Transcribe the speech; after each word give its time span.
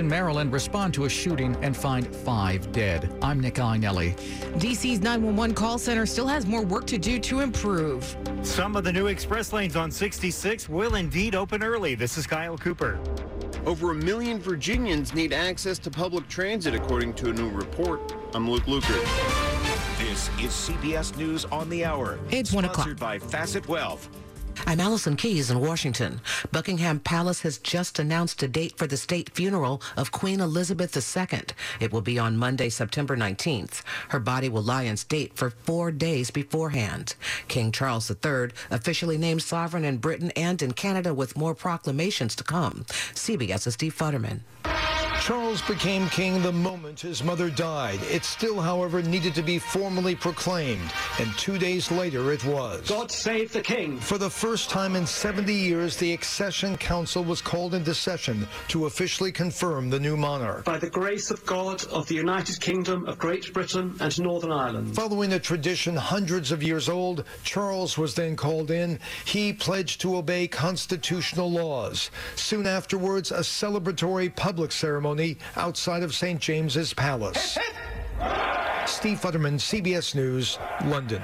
In 0.00 0.08
Maryland, 0.08 0.50
respond 0.50 0.94
to 0.94 1.04
a 1.04 1.10
shooting 1.10 1.54
and 1.60 1.76
find 1.76 2.06
five 2.06 2.72
dead. 2.72 3.12
I'm 3.20 3.38
Nick 3.38 3.56
Iannelli. 3.56 4.16
DC's 4.54 5.00
911 5.00 5.54
call 5.54 5.76
center 5.76 6.06
still 6.06 6.26
has 6.26 6.46
more 6.46 6.62
work 6.62 6.86
to 6.86 6.96
do 6.96 7.18
to 7.18 7.40
improve. 7.40 8.16
Some 8.40 8.76
of 8.76 8.84
the 8.84 8.92
new 8.94 9.08
express 9.08 9.52
lanes 9.52 9.76
on 9.76 9.90
66 9.90 10.70
will 10.70 10.94
indeed 10.94 11.34
open 11.34 11.62
early. 11.62 11.94
This 11.96 12.16
is 12.16 12.26
Kyle 12.26 12.56
Cooper. 12.56 12.98
Over 13.66 13.90
a 13.90 13.94
million 13.94 14.38
Virginians 14.38 15.12
need 15.12 15.34
access 15.34 15.78
to 15.80 15.90
public 15.90 16.26
transit, 16.28 16.74
according 16.74 17.12
to 17.14 17.28
a 17.28 17.32
new 17.34 17.50
report. 17.50 18.00
I'm 18.32 18.50
Luke 18.50 18.64
Lukert. 18.64 19.04
This 19.98 20.30
is 20.38 20.50
CBS 20.52 21.14
News 21.18 21.44
on 21.46 21.68
the 21.68 21.84
Hour. 21.84 22.18
It's 22.30 22.52
1 22.54 22.64
o'clock. 22.64 22.76
Sponsored 22.76 22.98
by 22.98 23.18
Facet 23.18 23.68
Wealth. 23.68 24.08
I'm 24.66 24.80
Allison 24.80 25.16
Keyes 25.16 25.50
in 25.50 25.60
Washington. 25.60 26.20
Buckingham 26.52 27.00
Palace 27.00 27.40
has 27.42 27.58
just 27.58 27.98
announced 27.98 28.42
a 28.42 28.48
date 28.48 28.76
for 28.76 28.86
the 28.86 28.96
state 28.96 29.30
funeral 29.30 29.82
of 29.96 30.12
Queen 30.12 30.40
Elizabeth 30.40 30.96
II. 30.96 31.40
It 31.80 31.92
will 31.92 32.00
be 32.00 32.18
on 32.18 32.36
Monday, 32.36 32.68
September 32.68 33.16
19th. 33.16 33.82
Her 34.08 34.20
body 34.20 34.48
will 34.48 34.62
lie 34.62 34.84
in 34.84 34.96
state 34.96 35.34
for 35.34 35.50
four 35.50 35.90
days 35.90 36.30
beforehand. 36.30 37.14
King 37.48 37.72
Charles 37.72 38.10
III 38.10 38.50
officially 38.70 39.18
named 39.18 39.42
sovereign 39.42 39.84
in 39.84 39.98
Britain 39.98 40.30
and 40.36 40.62
in 40.62 40.72
Canada 40.72 41.12
with 41.14 41.36
more 41.36 41.54
proclamations 41.54 42.36
to 42.36 42.44
come. 42.44 42.84
CBS's 43.14 43.74
Steve 43.74 43.96
Futterman. 43.96 44.40
Charles 45.20 45.60
became 45.60 46.08
king 46.08 46.40
the 46.40 46.50
moment 46.50 46.98
his 46.98 47.22
mother 47.22 47.50
died. 47.50 48.00
It 48.10 48.24
still, 48.24 48.58
however, 48.58 49.02
needed 49.02 49.34
to 49.34 49.42
be 49.42 49.58
formally 49.58 50.14
proclaimed, 50.14 50.90
and 51.18 51.30
two 51.36 51.58
days 51.58 51.90
later 51.92 52.32
it 52.32 52.42
was. 52.46 52.88
God 52.88 53.10
save 53.10 53.52
the 53.52 53.60
king. 53.60 54.00
For 54.00 54.16
the 54.16 54.30
first 54.30 54.70
time 54.70 54.96
in 54.96 55.06
70 55.06 55.52
years, 55.52 55.98
the 55.98 56.14
Accession 56.14 56.78
Council 56.78 57.22
was 57.22 57.42
called 57.42 57.74
into 57.74 57.94
session 57.94 58.48
to 58.68 58.86
officially 58.86 59.30
confirm 59.30 59.90
the 59.90 60.00
new 60.00 60.16
monarch. 60.16 60.64
By 60.64 60.78
the 60.78 60.88
grace 60.88 61.30
of 61.30 61.44
God 61.44 61.84
of 61.88 62.08
the 62.08 62.14
United 62.14 62.58
Kingdom 62.58 63.06
of 63.06 63.18
Great 63.18 63.52
Britain 63.52 63.94
and 64.00 64.18
Northern 64.18 64.52
Ireland. 64.52 64.96
Following 64.96 65.34
a 65.34 65.38
tradition 65.38 65.96
hundreds 65.96 66.50
of 66.50 66.62
years 66.62 66.88
old, 66.88 67.24
Charles 67.44 67.98
was 67.98 68.14
then 68.14 68.36
called 68.36 68.70
in. 68.70 68.98
He 69.26 69.52
pledged 69.52 70.00
to 70.00 70.16
obey 70.16 70.48
constitutional 70.48 71.50
laws. 71.50 72.10
Soon 72.36 72.66
afterwards, 72.66 73.30
a 73.30 73.40
celebratory 73.40 74.34
public 74.34 74.72
ceremony 74.72 75.09
outside 75.56 76.02
of 76.02 76.14
St. 76.14 76.40
James's 76.40 76.94
Palace. 76.94 77.58
Steve 78.86 79.20
Futterman, 79.20 79.54
CBS 79.54 80.14
News, 80.14 80.58
London. 80.84 81.22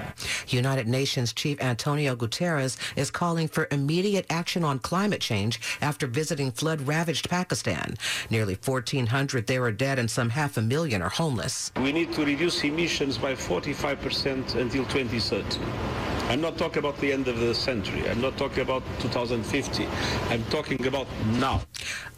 United 0.48 0.86
Nations 0.86 1.32
Chief 1.32 1.60
Antonio 1.60 2.14
Guterres 2.14 2.76
is 2.96 3.10
calling 3.10 3.48
for 3.48 3.66
immediate 3.70 4.24
action 4.30 4.64
on 4.64 4.78
climate 4.78 5.20
change 5.20 5.60
after 5.82 6.06
visiting 6.06 6.52
flood-ravaged 6.52 7.28
Pakistan. 7.28 7.96
Nearly 8.30 8.56
1,400 8.64 9.46
there 9.46 9.64
are 9.64 9.72
dead 9.72 9.98
and 9.98 10.10
some 10.10 10.30
half 10.30 10.56
a 10.56 10.62
million 10.62 11.02
are 11.02 11.10
homeless. 11.10 11.72
We 11.76 11.92
need 11.92 12.12
to 12.12 12.24
reduce 12.24 12.62
emissions 12.64 13.18
by 13.18 13.34
45% 13.34 14.54
until 14.54 14.84
2030. 14.86 16.05
I'm 16.28 16.40
not 16.40 16.58
talking 16.58 16.78
about 16.78 16.98
the 16.98 17.12
end 17.12 17.28
of 17.28 17.38
the 17.38 17.54
century. 17.54 18.08
I'm 18.08 18.20
not 18.20 18.36
talking 18.36 18.60
about 18.60 18.82
2050. 18.98 19.86
I'm 20.28 20.44
talking 20.46 20.84
about 20.84 21.06
now. 21.38 21.62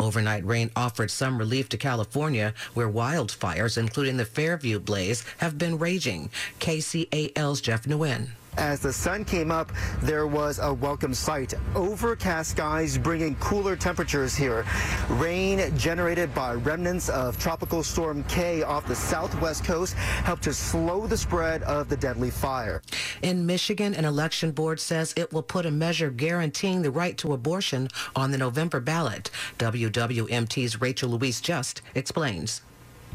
Overnight 0.01 0.47
rain 0.47 0.71
offered 0.75 1.11
some 1.11 1.37
relief 1.37 1.69
to 1.69 1.77
California, 1.77 2.55
where 2.73 2.89
wildfires, 2.89 3.77
including 3.77 4.17
the 4.17 4.25
Fairview 4.25 4.81
blaze, 4.81 5.25
have 5.39 5.59
been 5.59 5.79
raging. 5.79 6.31
KCAL's 6.59 7.61
Jeff 7.61 7.85
Nguyen. 7.85 8.29
As 8.57 8.81
the 8.81 8.93
sun 8.93 9.25
came 9.25 9.51
up, 9.51 9.71
there 10.03 10.27
was 10.27 10.59
a 10.59 10.73
welcome 10.73 11.15
sight. 11.15 11.55
Overcast 11.75 12.51
skies 12.51 12.99
bringing 12.99 13.35
cooler 13.37 13.77
temperatures 13.77 14.35
here. 14.35 14.65
Rain 15.11 15.77
generated 15.77 16.35
by 16.35 16.55
remnants 16.55 17.09
of 17.09 17.39
Tropical 17.39 17.83
Storm 17.83 18.25
Kay 18.25 18.63
off 18.63 18.87
the 18.87 18.97
southwest 18.97 19.65
coast 19.65 19.95
helped 19.95 20.43
to 20.45 20.53
slow 20.53 21.07
the 21.07 21.17
spread 21.17 21.63
of 21.65 21.89
the 21.89 21.97
deadly 21.97 22.31
fire. 22.31 22.83
In 23.23 23.47
Michigan, 23.47 23.95
an 23.95 24.05
election 24.05 24.51
board 24.51 24.81
says 24.81 25.15
it 25.17 25.33
will 25.33 25.43
put 25.43 25.67
a 25.67 25.71
measure 25.71 26.11
guaranteeing 26.11 26.83
the 26.83 26.91
right 26.91 27.17
to 27.19 27.33
abortion 27.33 27.89
on 28.17 28.31
the 28.31 28.39
November 28.39 28.81
ballot. 28.81 29.31
WWMT's 29.59 30.81
Rachel 30.81 31.11
Louise 31.11 31.41
Just 31.41 31.83
explains. 31.95 32.63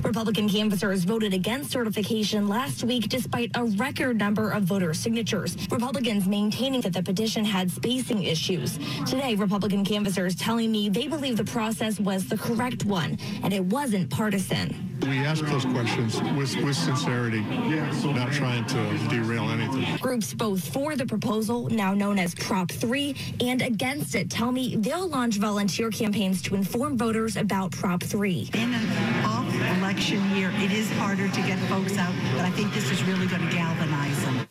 Republican 0.01 0.49
canvassers 0.49 1.03
voted 1.03 1.33
against 1.33 1.71
certification 1.71 2.47
last 2.47 2.83
week 2.83 3.07
despite 3.09 3.51
a 3.55 3.63
record 3.63 4.17
number 4.17 4.51
of 4.51 4.63
voter 4.63 4.93
signatures. 4.93 5.55
Republicans 5.69 6.27
maintaining 6.27 6.81
that 6.81 6.93
the 6.93 7.03
petition 7.03 7.45
had 7.45 7.69
spacing 7.71 8.23
issues. 8.23 8.79
Today, 9.05 9.35
Republican 9.35 9.85
canvassers 9.85 10.35
telling 10.35 10.71
me 10.71 10.89
they 10.89 11.07
believe 11.07 11.37
the 11.37 11.45
process 11.45 11.99
was 11.99 12.27
the 12.27 12.37
correct 12.37 12.85
one 12.85 13.17
and 13.43 13.53
it 13.53 13.63
wasn't 13.63 14.09
partisan. 14.09 14.92
We 15.03 15.19
ask 15.25 15.43
those 15.45 15.65
questions 15.65 16.21
with, 16.37 16.55
with 16.63 16.75
sincerity, 16.75 17.41
not 17.41 18.31
trying 18.31 18.65
to 18.67 18.97
derail 19.09 19.49
anything. 19.49 19.97
Groups 19.97 20.33
both 20.33 20.65
for 20.73 20.95
the 20.95 21.05
proposal, 21.05 21.69
now 21.69 21.93
known 21.93 22.17
as 22.17 22.33
Prop 22.35 22.71
3, 22.71 23.15
and 23.41 23.61
against 23.61 24.15
it 24.15 24.29
tell 24.29 24.51
me 24.51 24.77
they'll 24.77 25.09
launch 25.09 25.35
volunteer 25.35 25.89
campaigns 25.89 26.41
to 26.43 26.55
inform 26.55 26.97
voters 26.97 27.35
about 27.35 27.71
Prop 27.71 28.01
3. 28.01 28.51
In 28.53 28.73
an 28.73 29.25
off 29.25 29.53
election 29.77 30.23
year, 30.35 30.51
it 30.55 30.71
is 30.71 30.89
harder 30.93 31.27
to 31.27 31.41
get 31.41 31.59
folks 31.67 31.97
out, 31.97 32.13
but 32.33 32.45
I 32.45 32.51
think 32.51 32.73
this 32.73 32.89
is 32.89 33.03
really 33.03 33.27
going 33.27 33.47
to 33.47 33.53
galvanize 33.53 34.23
them. 34.23 34.42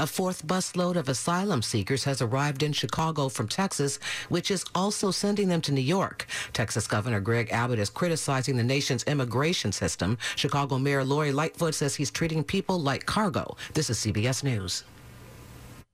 A 0.00 0.06
fourth 0.06 0.46
busload 0.46 0.94
of 0.94 1.08
asylum 1.08 1.60
seekers 1.60 2.04
has 2.04 2.22
arrived 2.22 2.62
in 2.62 2.72
Chicago 2.72 3.28
from 3.28 3.48
Texas, 3.48 3.98
which 4.28 4.48
is 4.48 4.64
also 4.72 5.10
sending 5.10 5.48
them 5.48 5.60
to 5.62 5.72
New 5.72 5.80
York. 5.80 6.24
Texas 6.52 6.86
Governor 6.86 7.18
Greg 7.18 7.50
Abbott 7.50 7.80
is 7.80 7.90
criticizing 7.90 8.56
the 8.56 8.62
nation's 8.62 9.02
immigration 9.04 9.72
system. 9.72 10.16
Chicago 10.36 10.78
Mayor 10.78 11.02
Lori 11.02 11.32
Lightfoot 11.32 11.74
says 11.74 11.96
he's 11.96 12.12
treating 12.12 12.44
people 12.44 12.80
like 12.80 13.06
cargo. 13.06 13.56
This 13.74 13.90
is 13.90 13.98
CBS 13.98 14.44
News. 14.44 14.84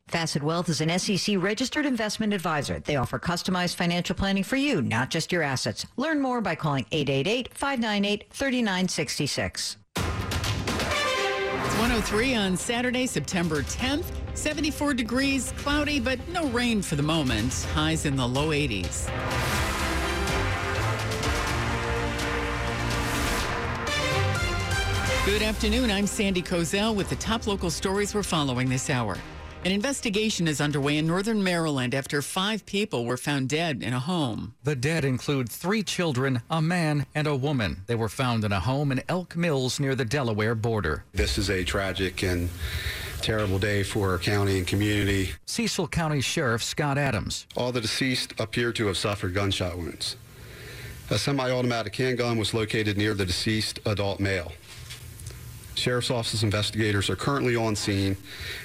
Facet 0.08 0.42
Wealth 0.42 0.68
is 0.68 0.82
an 0.82 0.98
SEC 0.98 1.36
registered 1.38 1.86
investment 1.86 2.34
advisor. 2.34 2.80
They 2.80 2.96
offer 2.96 3.18
customized 3.18 3.76
financial 3.76 4.14
planning 4.14 4.44
for 4.44 4.56
you, 4.56 4.82
not 4.82 5.08
just 5.08 5.32
your 5.32 5.42
assets. 5.42 5.86
Learn 5.96 6.20
more 6.20 6.42
by 6.42 6.56
calling 6.56 6.84
888 6.92 7.54
598 7.54 8.26
3966. 8.30 9.78
103 11.84 12.34
on 12.34 12.56
Saturday, 12.56 13.04
September 13.04 13.62
10th. 13.62 14.06
74 14.32 14.94
degrees, 14.94 15.52
cloudy, 15.58 16.00
but 16.00 16.18
no 16.30 16.46
rain 16.46 16.80
for 16.80 16.96
the 16.96 17.02
moment. 17.02 17.52
Highs 17.74 18.06
in 18.06 18.16
the 18.16 18.26
low 18.26 18.52
80s. 18.52 19.04
Good 25.26 25.42
afternoon. 25.42 25.90
I'm 25.90 26.06
Sandy 26.06 26.40
Kozel 26.40 26.94
with 26.94 27.10
the 27.10 27.16
top 27.16 27.46
local 27.46 27.68
stories 27.68 28.14
we're 28.14 28.22
following 28.22 28.70
this 28.70 28.88
hour. 28.88 29.18
An 29.64 29.72
investigation 29.72 30.46
is 30.46 30.60
underway 30.60 30.98
in 30.98 31.06
northern 31.06 31.42
Maryland 31.42 31.94
after 31.94 32.20
five 32.20 32.66
people 32.66 33.06
were 33.06 33.16
found 33.16 33.48
dead 33.48 33.82
in 33.82 33.94
a 33.94 33.98
home. 33.98 34.54
The 34.62 34.76
dead 34.76 35.06
include 35.06 35.48
three 35.48 35.82
children, 35.82 36.42
a 36.50 36.60
man, 36.60 37.06
and 37.14 37.26
a 37.26 37.34
woman. 37.34 37.82
They 37.86 37.94
were 37.94 38.10
found 38.10 38.44
in 38.44 38.52
a 38.52 38.60
home 38.60 38.92
in 38.92 39.02
Elk 39.08 39.36
Mills 39.36 39.80
near 39.80 39.94
the 39.94 40.04
Delaware 40.04 40.54
border. 40.54 41.04
This 41.14 41.38
is 41.38 41.48
a 41.48 41.64
tragic 41.64 42.22
and 42.22 42.50
terrible 43.22 43.58
day 43.58 43.82
for 43.84 44.10
our 44.10 44.18
county 44.18 44.58
and 44.58 44.66
community. 44.66 45.30
Cecil 45.46 45.88
County 45.88 46.20
Sheriff 46.20 46.62
Scott 46.62 46.98
Adams. 46.98 47.46
All 47.56 47.72
the 47.72 47.80
deceased 47.80 48.38
appear 48.38 48.70
to 48.74 48.88
have 48.88 48.98
suffered 48.98 49.32
gunshot 49.32 49.78
wounds. 49.78 50.16
A 51.08 51.16
semi-automatic 51.16 51.96
handgun 51.96 52.36
was 52.36 52.52
located 52.52 52.98
near 52.98 53.14
the 53.14 53.24
deceased 53.24 53.80
adult 53.86 54.20
male. 54.20 54.52
Sheriff's 55.78 56.10
Office 56.10 56.42
investigators 56.42 57.10
are 57.10 57.16
currently 57.16 57.56
on 57.56 57.76
scene 57.76 58.16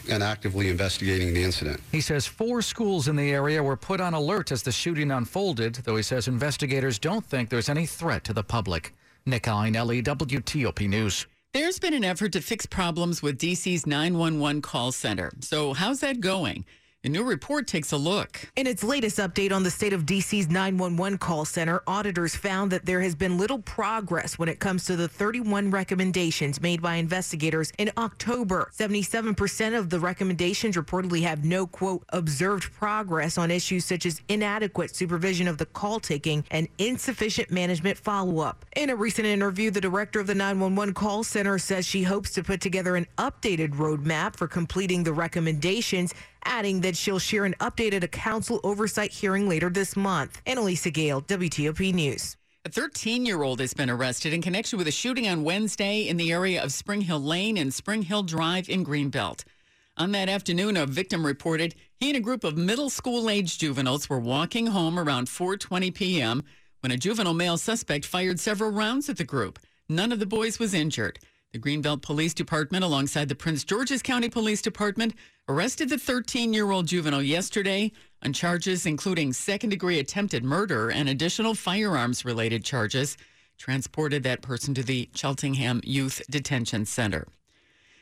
and 0.10 0.24
actively 0.24 0.70
investigating 0.70 1.34
the 1.34 1.44
incident. 1.44 1.80
He 1.92 2.02
says 2.02 2.26
four 2.26 2.62
schools 2.62 3.08
in 3.08 3.16
the 3.16 3.32
area 3.32 3.62
were 3.62 3.78
put 3.78 4.02
on 4.02 4.14
alert 4.14 4.52
as 4.52 4.64
the 4.64 4.72
shooting 4.72 5.12
unfolded, 5.12 5.76
though 5.76 5.96
he 5.96 6.04
says 6.04 6.28
investigators 6.28 7.00
don't 7.00 7.26
think 7.26 7.50
there's 7.50 7.70
any 7.70 7.86
threat 7.86 8.24
to 8.26 8.34
the 8.34 8.44
public. 8.44 8.94
Nick 9.26 9.44
Iannelli, 9.44 10.04
WTOP 10.04 10.88
News. 10.88 11.28
There's 11.54 11.80
been 11.80 11.96
an 11.96 12.04
effort 12.04 12.32
to 12.34 12.42
fix 12.42 12.68
problems 12.68 13.24
with 13.24 13.40
DC's 13.40 13.88
911 13.88 14.62
call 14.62 14.92
center. 14.92 15.32
So, 15.40 15.74
how's 15.74 16.00
that 16.02 16.22
going? 16.22 16.64
A 17.06 17.08
new 17.08 17.24
report 17.24 17.66
takes 17.66 17.94
a 17.94 17.98
look. 17.98 18.52
In 18.58 18.68
its 18.68 18.84
latest 18.84 19.20
update 19.20 19.54
on 19.54 19.64
the 19.64 19.72
state 19.72 19.94
of 19.94 20.06
DC's 20.06 20.50
911 20.50 21.18
call 21.18 21.46
center, 21.46 21.82
auditors 21.88 22.36
found 22.36 22.74
that 22.74 22.86
there 22.86 23.00
has 23.00 23.16
been 23.16 23.38
little 23.38 23.60
progress 23.60 24.38
when 24.38 24.50
it 24.50 24.60
comes 24.60 24.84
to 24.84 24.98
the 24.98 25.08
31 25.08 25.72
recommendations 25.72 26.60
made 26.62 26.82
by 26.82 26.96
investigators 26.96 27.72
in 27.78 27.90
October. 27.98 28.70
77% 28.78 29.80
of 29.80 29.90
the 29.90 29.98
recommendations 29.98 30.76
reportedly 30.76 31.22
have 31.22 31.46
no, 31.46 31.66
quote, 31.66 32.04
observed 32.10 32.70
progress 32.74 33.38
on 33.38 33.50
issues 33.50 33.86
such 33.86 34.06
as 34.06 34.22
inadequate 34.28 34.94
supervision 34.94 35.48
of 35.48 35.58
the 35.58 35.68
call 35.68 36.02
taking 36.02 36.44
and 36.52 36.68
insufficient 36.80 37.50
management 37.50 37.98
follow 37.98 38.40
up. 38.40 38.66
In 38.76 38.90
a 38.90 38.96
recent 38.98 39.26
interview, 39.26 39.72
the 39.72 39.80
director 39.80 40.20
of 40.20 40.28
the 40.28 40.36
911 40.36 40.94
call 40.96 41.24
center 41.24 41.60
says 41.60 41.86
she 41.86 42.04
hopes 42.04 42.32
to 42.32 42.44
put 42.44 42.60
together 42.60 42.98
an 42.98 43.08
updated 43.18 43.76
roadmap 43.76 44.36
for 44.36 44.50
completing 44.50 45.06
the 45.06 45.14
recommendations 45.14 46.14
adding 46.46 46.82
that 46.82 46.96
she'll 46.98 47.20
share 47.20 47.46
an 47.46 47.56
update 47.60 47.94
at 47.94 48.04
a 48.04 48.08
council 48.08 48.60
oversight 48.64 49.12
hearing 49.12 49.48
later 49.48 49.70
this 49.70 49.96
month. 49.96 50.42
Annalisa 50.46 50.92
Gale, 50.92 51.22
WTOP 51.22 51.94
News. 51.94 52.36
A 52.66 52.70
13 52.70 53.26
year 53.26 53.42
old 53.42 53.62
has 53.62 53.74
been 53.74 53.90
arrested 53.90 54.34
in 54.34 54.42
connection 54.42 54.78
with 54.78 54.88
a 54.88 54.92
shooting 54.92 55.28
on 55.28 55.44
Wednesday 55.44 56.08
in 56.08 56.18
the 56.18 56.32
area 56.32 56.62
of 56.62 56.74
Spring 56.74 57.02
Hill 57.02 57.22
Lane 57.22 57.58
and 57.58 57.74
Spring 57.74 58.02
Hill 58.02 58.24
Drive 58.24 58.68
in 58.68 58.86
Greenbelt. 58.86 59.46
On 59.96 60.12
that 60.12 60.30
afternoon, 60.30 60.78
a 60.78 60.86
victim 60.86 61.26
reported 61.26 61.76
he 61.96 62.10
and 62.10 62.18
a 62.18 62.22
group 62.22 62.44
of 62.44 62.58
middle 62.58 62.90
school 62.90 63.30
age 63.30 63.58
juveniles 63.58 64.10
were 64.10 64.20
walking 64.20 64.68
home 64.68 65.00
around 65.00 65.28
4:20 65.28 65.94
p.m. 65.94 66.44
when 66.82 66.92
a 66.92 66.98
juvenile 66.98 67.34
male 67.34 67.58
suspect 67.58 68.06
fired 68.06 68.40
several 68.40 68.72
rounds 68.72 69.10
at 69.10 69.18
the 69.18 69.24
group. 69.24 69.58
None 69.88 70.12
of 70.12 70.20
the 70.20 70.26
boys 70.26 70.60
was 70.60 70.74
injured. 70.74 71.20
The 71.52 71.58
Greenbelt 71.58 72.04
Police 72.04 72.36
Department, 72.36 72.84
alongside 72.84 73.28
the 73.28 73.34
Prince 73.34 73.64
George's 73.64 74.04
County 74.04 74.30
Police 74.30 74.62
Department, 74.62 75.16
arrested 75.48 75.90
the 75.90 75.98
13 75.98 76.54
year 76.54 76.70
old 76.70 76.86
juvenile 76.86 77.24
yesterday 77.24 77.92
on 78.24 78.34
charges 78.34 78.86
including 78.86 79.34
second 79.34 79.72
degree 79.72 79.98
attempted 79.98 80.44
murder 80.44 80.92
and 80.92 81.10
additional 81.10 81.56
firearms 81.56 82.24
related 82.24 82.64
charges. 82.64 83.18
Transported 83.58 84.22
that 84.24 84.44
person 84.44 84.76
to 84.76 84.84
the 84.84 85.10
Cheltenham 85.16 85.82
Youth 85.84 86.22
Detention 86.30 86.86
Center. 86.86 87.26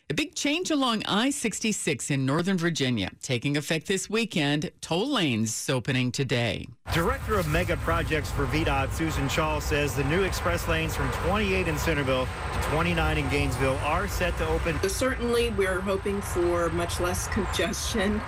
A 0.09 0.13
big 0.13 0.36
change 0.36 0.71
along 0.71 1.04
I 1.06 1.31
66 1.31 2.12
in 2.12 2.25
Northern 2.25 2.57
Virginia, 2.57 3.12
taking 3.21 3.57
effect 3.57 3.88
this 3.88 4.09
weekend. 4.09 4.71
Toll 4.80 5.09
lanes 5.09 5.69
opening 5.69 6.13
today. 6.13 6.65
Director 6.94 7.38
of 7.38 7.50
Mega 7.50 7.75
Projects 7.75 8.31
for 8.31 8.45
VDOT, 8.45 8.94
Susan 8.94 9.27
Shaw, 9.27 9.59
says 9.59 9.98
the 9.98 10.06
new 10.06 10.24
express 10.24 10.65
lanes 10.69 10.95
from 10.95 11.12
28 11.25 11.68
in 11.68 11.77
Centreville 11.77 12.25
to 12.25 12.69
29 12.69 13.18
in 13.18 13.27
Gainesville 13.27 13.77
are 13.83 14.07
set 14.07 14.38
to 14.38 14.48
open. 14.48 14.80
Certainly, 14.88 15.50
we're 15.57 15.81
hoping 15.81 16.21
for 16.21 16.69
much 16.69 17.01
less 17.01 17.27
congestion. 17.27 18.21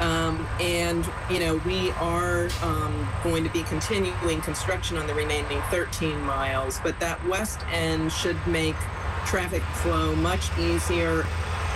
Um, 0.00 0.46
and, 0.60 1.10
you 1.30 1.40
know, 1.40 1.56
we 1.64 1.90
are 1.92 2.50
um, 2.62 3.08
going 3.24 3.44
to 3.44 3.50
be 3.50 3.62
continuing 3.62 4.42
construction 4.42 4.98
on 4.98 5.06
the 5.06 5.14
remaining 5.14 5.62
13 5.70 6.20
miles, 6.20 6.80
but 6.84 7.00
that 7.00 7.26
west 7.26 7.60
end 7.72 8.12
should 8.12 8.36
make 8.46 8.76
traffic 9.28 9.62
flow 9.82 10.16
much 10.16 10.56
easier. 10.58 11.26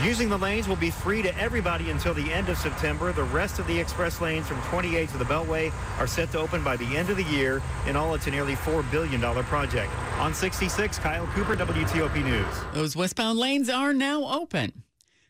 Using 0.02 0.31
the 0.31 0.38
lanes 0.38 0.66
will 0.66 0.76
be 0.76 0.90
free 0.90 1.20
to 1.20 1.38
everybody 1.38 1.90
until 1.90 2.14
the 2.14 2.32
end 2.32 2.49
of 2.49 2.56
September. 2.56 3.12
The 3.12 3.25
rest 3.25 3.58
of 3.58 3.66
the 3.66 3.78
express 3.78 4.22
lanes 4.22 4.49
from 4.49 4.60
28 4.62 5.10
to 5.10 5.19
the 5.19 5.25
Beltway 5.25 5.70
are 5.99 6.06
set 6.06 6.32
to 6.32 6.38
open 6.38 6.64
by 6.64 6.78
the 6.78 6.96
end 6.96 7.10
of 7.10 7.19
the 7.19 7.25
year. 7.25 7.62
In 7.87 7.94
all, 7.94 8.14
it's 8.14 8.26
a 8.26 8.31
nearly 8.31 8.54
$4 8.54 8.90
billion 8.90 9.20
project. 9.44 9.93
On 10.19 10.32
66, 10.32 10.99
Kyle 10.99 11.26
Cooper, 11.28 11.54
WTOP 11.54 12.25
News. 12.25 12.46
Those 12.72 12.96
westbound 12.96 13.38
lanes 13.38 13.69
are 13.69 13.93
now 13.93 14.25
open. 14.25 14.82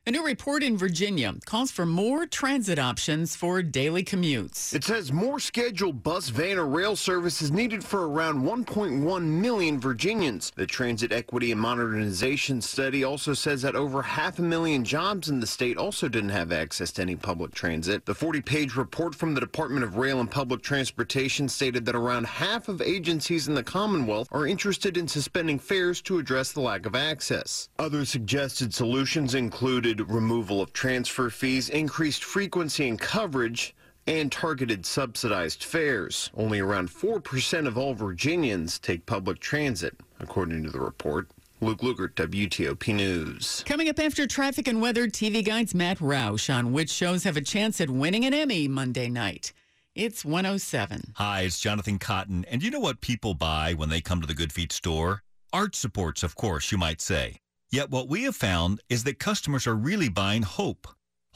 A 0.04 0.10
new 0.10 0.26
report 0.26 0.64
in 0.64 0.76
Virginia 0.76 1.32
calls 1.44 1.70
for 1.70 1.86
more 1.86 2.26
transit 2.26 2.76
options 2.76 3.36
for 3.36 3.62
daily 3.62 4.02
commutes. 4.02 4.74
It 4.74 4.82
says 4.82 5.12
more 5.12 5.38
scheduled 5.38 6.02
bus, 6.02 6.28
van, 6.28 6.58
or 6.58 6.66
rail 6.66 6.96
service 6.96 7.40
is 7.40 7.52
needed 7.52 7.84
for 7.84 8.08
around 8.08 8.42
1.1 8.42 9.22
million 9.22 9.78
Virginians. 9.78 10.50
The 10.56 10.66
Transit 10.66 11.12
Equity 11.12 11.52
and 11.52 11.60
Modernization 11.60 12.60
Study 12.60 13.04
also 13.04 13.32
says 13.32 13.62
that 13.62 13.76
over 13.76 14.02
half 14.02 14.40
a 14.40 14.42
million 14.42 14.84
jobs 14.84 15.28
in 15.28 15.38
the 15.38 15.46
state 15.46 15.76
also 15.76 16.08
didn't 16.08 16.30
have 16.30 16.50
access 16.50 16.90
to 16.94 17.02
any 17.02 17.14
public 17.14 17.54
transit. 17.54 18.04
The 18.04 18.12
40 18.12 18.40
page 18.40 18.74
report 18.74 19.14
from 19.14 19.34
the 19.34 19.40
Department 19.40 19.84
of 19.84 19.98
Rail 19.98 20.18
and 20.18 20.28
Public 20.28 20.62
Transportation 20.62 21.48
stated 21.48 21.84
that 21.84 21.94
around 21.94 22.26
half 22.26 22.68
of 22.68 22.82
agencies 22.82 23.46
in 23.46 23.54
the 23.54 23.62
Commonwealth 23.62 24.26
are 24.32 24.48
interested 24.48 24.96
in 24.96 25.06
suspending 25.06 25.60
fares 25.60 26.02
to 26.02 26.18
address 26.18 26.50
the 26.50 26.60
lack 26.60 26.86
of 26.86 26.96
access. 26.96 27.68
Other 27.78 28.04
suggested 28.04 28.74
solutions 28.74 29.36
included 29.36 29.91
removal 30.00 30.60
of 30.60 30.72
transfer 30.72 31.30
fees, 31.30 31.68
increased 31.68 32.24
frequency 32.24 32.88
and 32.88 32.98
coverage, 32.98 33.74
and 34.06 34.32
targeted 34.32 34.84
subsidized 34.84 35.62
fares. 35.62 36.30
Only 36.34 36.60
around 36.60 36.88
4% 36.88 37.66
of 37.66 37.78
all 37.78 37.94
Virginians 37.94 38.78
take 38.78 39.06
public 39.06 39.38
transit, 39.38 39.96
according 40.18 40.64
to 40.64 40.70
the 40.70 40.80
report. 40.80 41.28
Luke 41.60 41.80
Lukert, 41.80 42.14
WTOP 42.14 42.92
News. 42.92 43.62
Coming 43.64 43.88
up 43.88 44.00
after 44.00 44.26
traffic 44.26 44.66
and 44.66 44.82
weather, 44.82 45.06
TV 45.06 45.44
Guide's 45.44 45.74
Matt 45.74 45.98
Roush 45.98 46.52
on 46.52 46.72
which 46.72 46.90
shows 46.90 47.22
have 47.22 47.36
a 47.36 47.40
chance 47.40 47.80
at 47.80 47.88
winning 47.88 48.24
an 48.24 48.34
Emmy 48.34 48.66
Monday 48.66 49.08
night. 49.08 49.52
It's 49.94 50.24
107. 50.24 51.12
Hi, 51.16 51.42
it's 51.42 51.60
Jonathan 51.60 51.98
Cotton. 51.98 52.44
And 52.50 52.64
you 52.64 52.70
know 52.70 52.80
what 52.80 53.00
people 53.00 53.34
buy 53.34 53.74
when 53.74 53.90
they 53.90 54.00
come 54.00 54.20
to 54.20 54.26
the 54.26 54.34
Good 54.34 54.52
Feet 54.52 54.72
store? 54.72 55.22
Art 55.52 55.76
supports, 55.76 56.22
of 56.22 56.34
course, 56.34 56.72
you 56.72 56.78
might 56.78 57.00
say. 57.00 57.41
Yet 57.72 57.90
what 57.90 58.06
we 58.06 58.24
have 58.24 58.36
found 58.36 58.82
is 58.90 59.04
that 59.04 59.18
customers 59.18 59.66
are 59.66 59.74
really 59.74 60.10
buying 60.10 60.42
hope. 60.42 60.86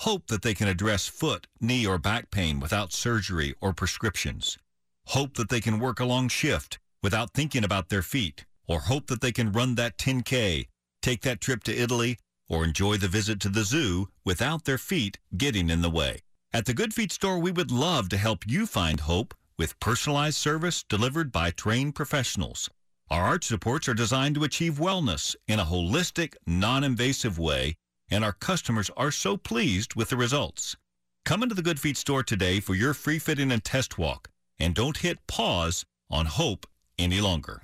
Hope 0.01 0.27
that 0.27 0.43
they 0.43 0.53
can 0.53 0.69
address 0.69 1.07
foot, 1.07 1.47
knee, 1.63 1.87
or 1.87 1.97
back 1.97 2.31
pain 2.31 2.61
without 2.61 2.93
surgery 2.93 3.55
or 3.63 3.73
prescriptions. 3.73 4.59
Hope 5.07 5.35
that 5.39 5.49
they 5.49 5.63
can 5.63 5.81
work 5.81 5.99
a 5.99 6.05
long 6.05 6.29
shift 6.29 6.79
without 7.03 7.33
thinking 7.33 7.65
about 7.65 7.89
their 7.89 8.03
feet. 8.03 8.45
Or 8.69 8.81
hope 8.81 9.07
that 9.07 9.23
they 9.23 9.33
can 9.33 9.51
run 9.51 9.77
that 9.77 9.97
10K, 9.97 10.67
take 11.01 11.23
that 11.23 11.41
trip 11.41 11.65
to 11.65 11.75
Italy, 11.75 12.19
or 12.51 12.65
enjoy 12.65 12.99
the 12.99 13.09
visit 13.09 13.41
to 13.41 13.49
the 13.49 13.65
zoo 13.65 14.09
without 14.23 14.65
their 14.65 14.77
feet 14.77 15.19
getting 15.39 15.71
in 15.71 15.81
the 15.81 15.89
way. 15.89 16.19
At 16.53 16.67
the 16.67 16.75
Good 16.75 16.93
Feet 16.93 17.13
store, 17.13 17.39
we 17.39 17.51
would 17.51 17.71
love 17.71 18.11
to 18.11 18.19
help 18.19 18.47
you 18.47 18.67
find 18.67 19.01
hope 19.01 19.35
with 19.57 19.81
personalized 19.81 20.37
service 20.37 20.83
delivered 20.83 21.33
by 21.33 21.51
trained 21.51 21.95
professionals. 21.95 22.69
Our 23.09 23.23
arch 23.23 23.45
supports 23.45 23.89
are 23.89 23.95
designed 23.95 24.35
to 24.35 24.43
achieve 24.43 24.75
wellness 24.75 25.37
in 25.47 25.61
a 25.61 25.65
holistic, 25.65 26.35
non-invasive 26.45 27.39
way, 27.39 27.77
and 28.11 28.25
our 28.25 28.33
customers 28.33 28.91
are 28.97 29.13
so 29.13 29.37
pleased 29.37 29.95
with 29.95 30.09
the 30.09 30.17
results. 30.17 30.77
Come 31.25 31.45
into 31.45 31.55
the 31.55 31.63
Good 31.63 31.79
Feet 31.79 31.97
store 31.97 32.25
today 32.25 32.59
for 32.59 32.75
your 32.75 32.95
free 32.95 33.21
fitting 33.21 33.53
and 33.53 33.63
test 33.63 33.97
walk, 33.97 34.29
and 34.59 34.75
don't 34.75 34.97
hit 34.97 35.25
pause 35.29 35.85
on 36.11 36.27
hope 36.27 36.67
any 36.99 37.21
longer. 37.21 37.63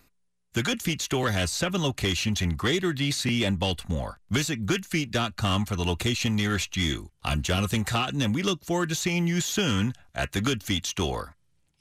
The 0.55 0.63
Good 0.63 0.81
Feet 0.81 1.01
store 1.01 1.31
has 1.31 1.51
seven 1.51 1.83
locations 1.83 2.41
in 2.41 2.57
Greater 2.57 2.93
DC 2.93 3.45
and 3.45 3.59
Baltimore. 3.59 4.21
Visit 4.31 4.65
goodfeet.com 4.65 5.65
for 5.65 5.75
the 5.75 5.85
location 5.85 6.37
nearest 6.37 6.77
you. 6.77 7.11
I'm 7.25 7.43
Jonathan 7.43 7.85
Cotton, 7.85 8.23
and 8.23 8.33
we 8.33 8.45
look 8.45 8.65
forward 8.65 8.91
to 8.91 8.95
seeing 8.95 9.27
you 9.27 9.41
soon 9.41 9.95
at 10.15 10.33
the 10.33 10.41
Good 10.41 10.63
Feet 10.63 10.87
store. 10.87 11.35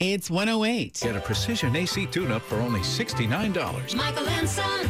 It's 0.03 0.31
108. 0.31 0.99
Get 1.03 1.15
a 1.15 1.19
precision 1.19 1.75
AC 1.75 2.07
tune-up 2.07 2.41
for 2.41 2.55
only 2.55 2.79
$69. 2.79 3.95
Michael 3.95 4.27
and 4.29 4.49
Son. 4.49 4.89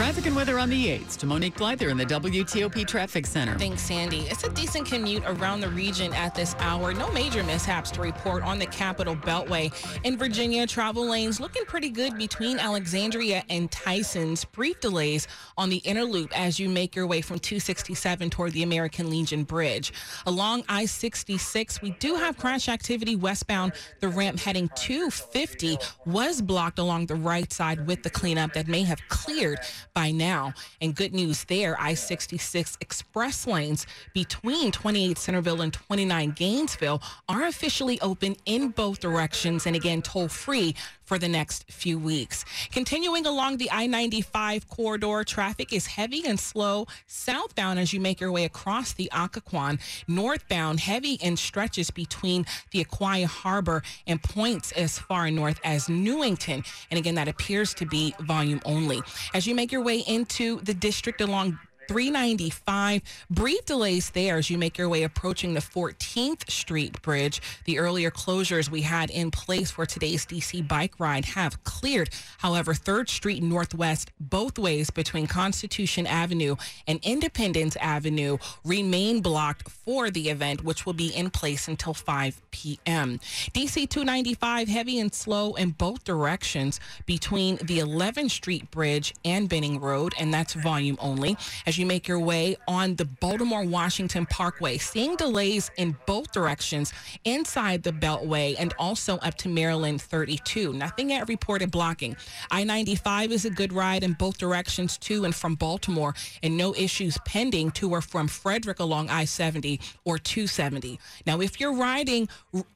Traffic 0.00 0.24
and 0.24 0.34
weather 0.34 0.58
on 0.58 0.70
the 0.70 0.86
8s 0.86 1.18
to 1.18 1.26
Monique 1.26 1.56
Blyther 1.56 1.90
in 1.90 1.98
the 1.98 2.06
WTOP 2.06 2.86
Traffic 2.86 3.26
Center. 3.26 3.58
Thanks, 3.58 3.82
Sandy. 3.82 4.20
It's 4.30 4.44
a 4.44 4.48
decent 4.48 4.86
commute 4.86 5.22
around 5.26 5.60
the 5.60 5.68
region 5.68 6.14
at 6.14 6.34
this 6.34 6.56
hour. 6.58 6.94
No 6.94 7.12
major 7.12 7.44
mishaps 7.44 7.90
to 7.90 8.00
report 8.00 8.42
on 8.42 8.58
the 8.58 8.64
Capital 8.64 9.14
Beltway. 9.14 9.70
In 10.04 10.16
Virginia, 10.16 10.66
travel 10.66 11.06
lanes 11.06 11.38
looking 11.38 11.66
pretty 11.66 11.90
good 11.90 12.16
between 12.16 12.58
Alexandria 12.58 13.44
and 13.50 13.70
Tyson's. 13.70 14.42
Brief 14.46 14.80
delays 14.80 15.28
on 15.58 15.68
the 15.68 15.82
inner 15.84 16.04
loop 16.04 16.32
as 16.34 16.58
you 16.58 16.70
make 16.70 16.96
your 16.96 17.06
way 17.06 17.20
from 17.20 17.38
267 17.38 18.30
toward 18.30 18.52
the 18.52 18.62
American 18.62 19.10
Legion 19.10 19.44
Bridge. 19.44 19.92
Along 20.24 20.64
I-66, 20.70 21.82
we 21.82 21.90
do 21.90 22.14
have 22.14 22.38
crash 22.38 22.70
activity 22.70 23.16
westbound. 23.16 23.74
The 24.00 24.08
ramp 24.08 24.40
heading 24.40 24.70
250 24.76 25.76
was 26.06 26.40
blocked 26.40 26.78
along 26.78 27.04
the 27.04 27.16
right 27.16 27.52
side 27.52 27.86
with 27.86 28.02
the 28.02 28.08
cleanup 28.08 28.54
that 28.54 28.66
may 28.66 28.82
have 28.82 28.98
cleared 29.10 29.58
by 29.94 30.10
now. 30.10 30.54
And 30.80 30.94
good 30.94 31.14
news 31.14 31.44
there, 31.44 31.80
I-66 31.80 32.76
express 32.80 33.46
lanes 33.46 33.86
between 34.14 34.72
28 34.72 35.18
Centreville 35.18 35.62
and 35.62 35.72
29 35.72 36.30
Gainesville 36.32 37.02
are 37.28 37.46
officially 37.46 38.00
open 38.00 38.36
in 38.46 38.70
both 38.70 39.00
directions 39.00 39.66
and 39.66 39.76
again 39.76 40.02
toll 40.02 40.28
free 40.28 40.74
for 41.10 41.18
the 41.18 41.28
next 41.28 41.64
few 41.68 41.98
weeks. 41.98 42.44
Continuing 42.70 43.26
along 43.26 43.56
the 43.56 43.68
I-95 43.72 44.68
corridor, 44.68 45.24
traffic 45.24 45.72
is 45.72 45.88
heavy 45.88 46.22
and 46.24 46.38
slow 46.38 46.86
southbound 47.08 47.80
as 47.80 47.92
you 47.92 47.98
make 47.98 48.20
your 48.20 48.30
way 48.30 48.44
across 48.44 48.92
the 48.92 49.10
Occoquan. 49.12 49.80
Northbound, 50.06 50.78
heavy 50.78 51.14
in 51.14 51.36
stretches 51.36 51.90
between 51.90 52.46
the 52.70 52.84
Aquia 52.84 53.26
Harbor 53.26 53.82
and 54.06 54.22
points 54.22 54.70
as 54.70 55.00
far 55.00 55.28
north 55.32 55.58
as 55.64 55.88
Newington. 55.88 56.62
And 56.92 56.98
again, 56.98 57.16
that 57.16 57.26
appears 57.26 57.74
to 57.74 57.86
be 57.86 58.14
volume 58.20 58.60
only. 58.64 59.00
As 59.34 59.48
you 59.48 59.56
make 59.56 59.72
your 59.72 59.82
way 59.82 60.04
into 60.06 60.60
the 60.60 60.74
district 60.74 61.20
along 61.20 61.58
395. 61.90 63.02
Brief 63.30 63.64
delays 63.64 64.10
there 64.10 64.36
as 64.36 64.48
you 64.48 64.56
make 64.56 64.78
your 64.78 64.88
way 64.88 65.02
approaching 65.02 65.54
the 65.54 65.60
14th 65.60 66.48
Street 66.48 67.02
Bridge. 67.02 67.42
The 67.64 67.80
earlier 67.80 68.12
closures 68.12 68.68
we 68.68 68.82
had 68.82 69.10
in 69.10 69.32
place 69.32 69.72
for 69.72 69.84
today's 69.84 70.24
DC 70.24 70.68
bike 70.68 70.94
ride 71.00 71.24
have 71.24 71.64
cleared. 71.64 72.10
However, 72.38 72.74
3rd 72.74 73.08
Street 73.08 73.42
Northwest, 73.42 74.12
both 74.20 74.56
ways 74.56 74.88
between 74.90 75.26
Constitution 75.26 76.06
Avenue 76.06 76.54
and 76.86 77.00
Independence 77.02 77.74
Avenue, 77.80 78.38
remain 78.64 79.20
blocked 79.20 79.68
for 79.68 80.12
the 80.12 80.30
event, 80.30 80.62
which 80.62 80.86
will 80.86 80.92
be 80.92 81.08
in 81.08 81.28
place 81.28 81.66
until 81.66 81.92
5 81.92 82.40
p.m. 82.52 83.18
DC 83.52 83.90
295 83.90 84.68
heavy 84.68 85.00
and 85.00 85.12
slow 85.12 85.54
in 85.54 85.70
both 85.70 86.04
directions 86.04 86.78
between 87.04 87.56
the 87.56 87.80
11th 87.80 88.30
Street 88.30 88.70
Bridge 88.70 89.12
and 89.24 89.48
Benning 89.48 89.80
Road, 89.80 90.14
and 90.20 90.32
that's 90.32 90.54
volume 90.54 90.96
only. 91.00 91.36
As 91.66 91.79
you 91.79 91.79
make 91.84 92.08
your 92.08 92.18
way 92.18 92.56
on 92.68 92.96
the 92.96 93.04
Baltimore 93.04 93.64
Washington 93.64 94.26
Parkway, 94.26 94.78
seeing 94.78 95.16
delays 95.16 95.70
in 95.76 95.96
both 96.06 96.32
directions 96.32 96.92
inside 97.24 97.82
the 97.82 97.92
Beltway 97.92 98.56
and 98.58 98.72
also 98.78 99.18
up 99.18 99.34
to 99.36 99.48
Maryland 99.48 100.02
32. 100.02 100.72
Nothing 100.72 101.10
yet 101.10 101.28
reported 101.28 101.70
blocking. 101.70 102.16
I 102.50 102.64
95 102.64 103.32
is 103.32 103.44
a 103.44 103.50
good 103.50 103.72
ride 103.72 104.02
in 104.02 104.14
both 104.14 104.38
directions 104.38 104.98
to 104.98 105.24
and 105.24 105.34
from 105.34 105.54
Baltimore, 105.54 106.14
and 106.42 106.56
no 106.56 106.74
issues 106.74 107.18
pending 107.24 107.70
to 107.72 107.90
or 107.90 108.00
from 108.00 108.28
Frederick 108.28 108.80
along 108.80 109.10
I 109.10 109.24
70 109.24 109.80
or 110.04 110.18
270. 110.18 110.98
Now, 111.26 111.40
if 111.40 111.60
you're 111.60 111.74
riding 111.74 112.28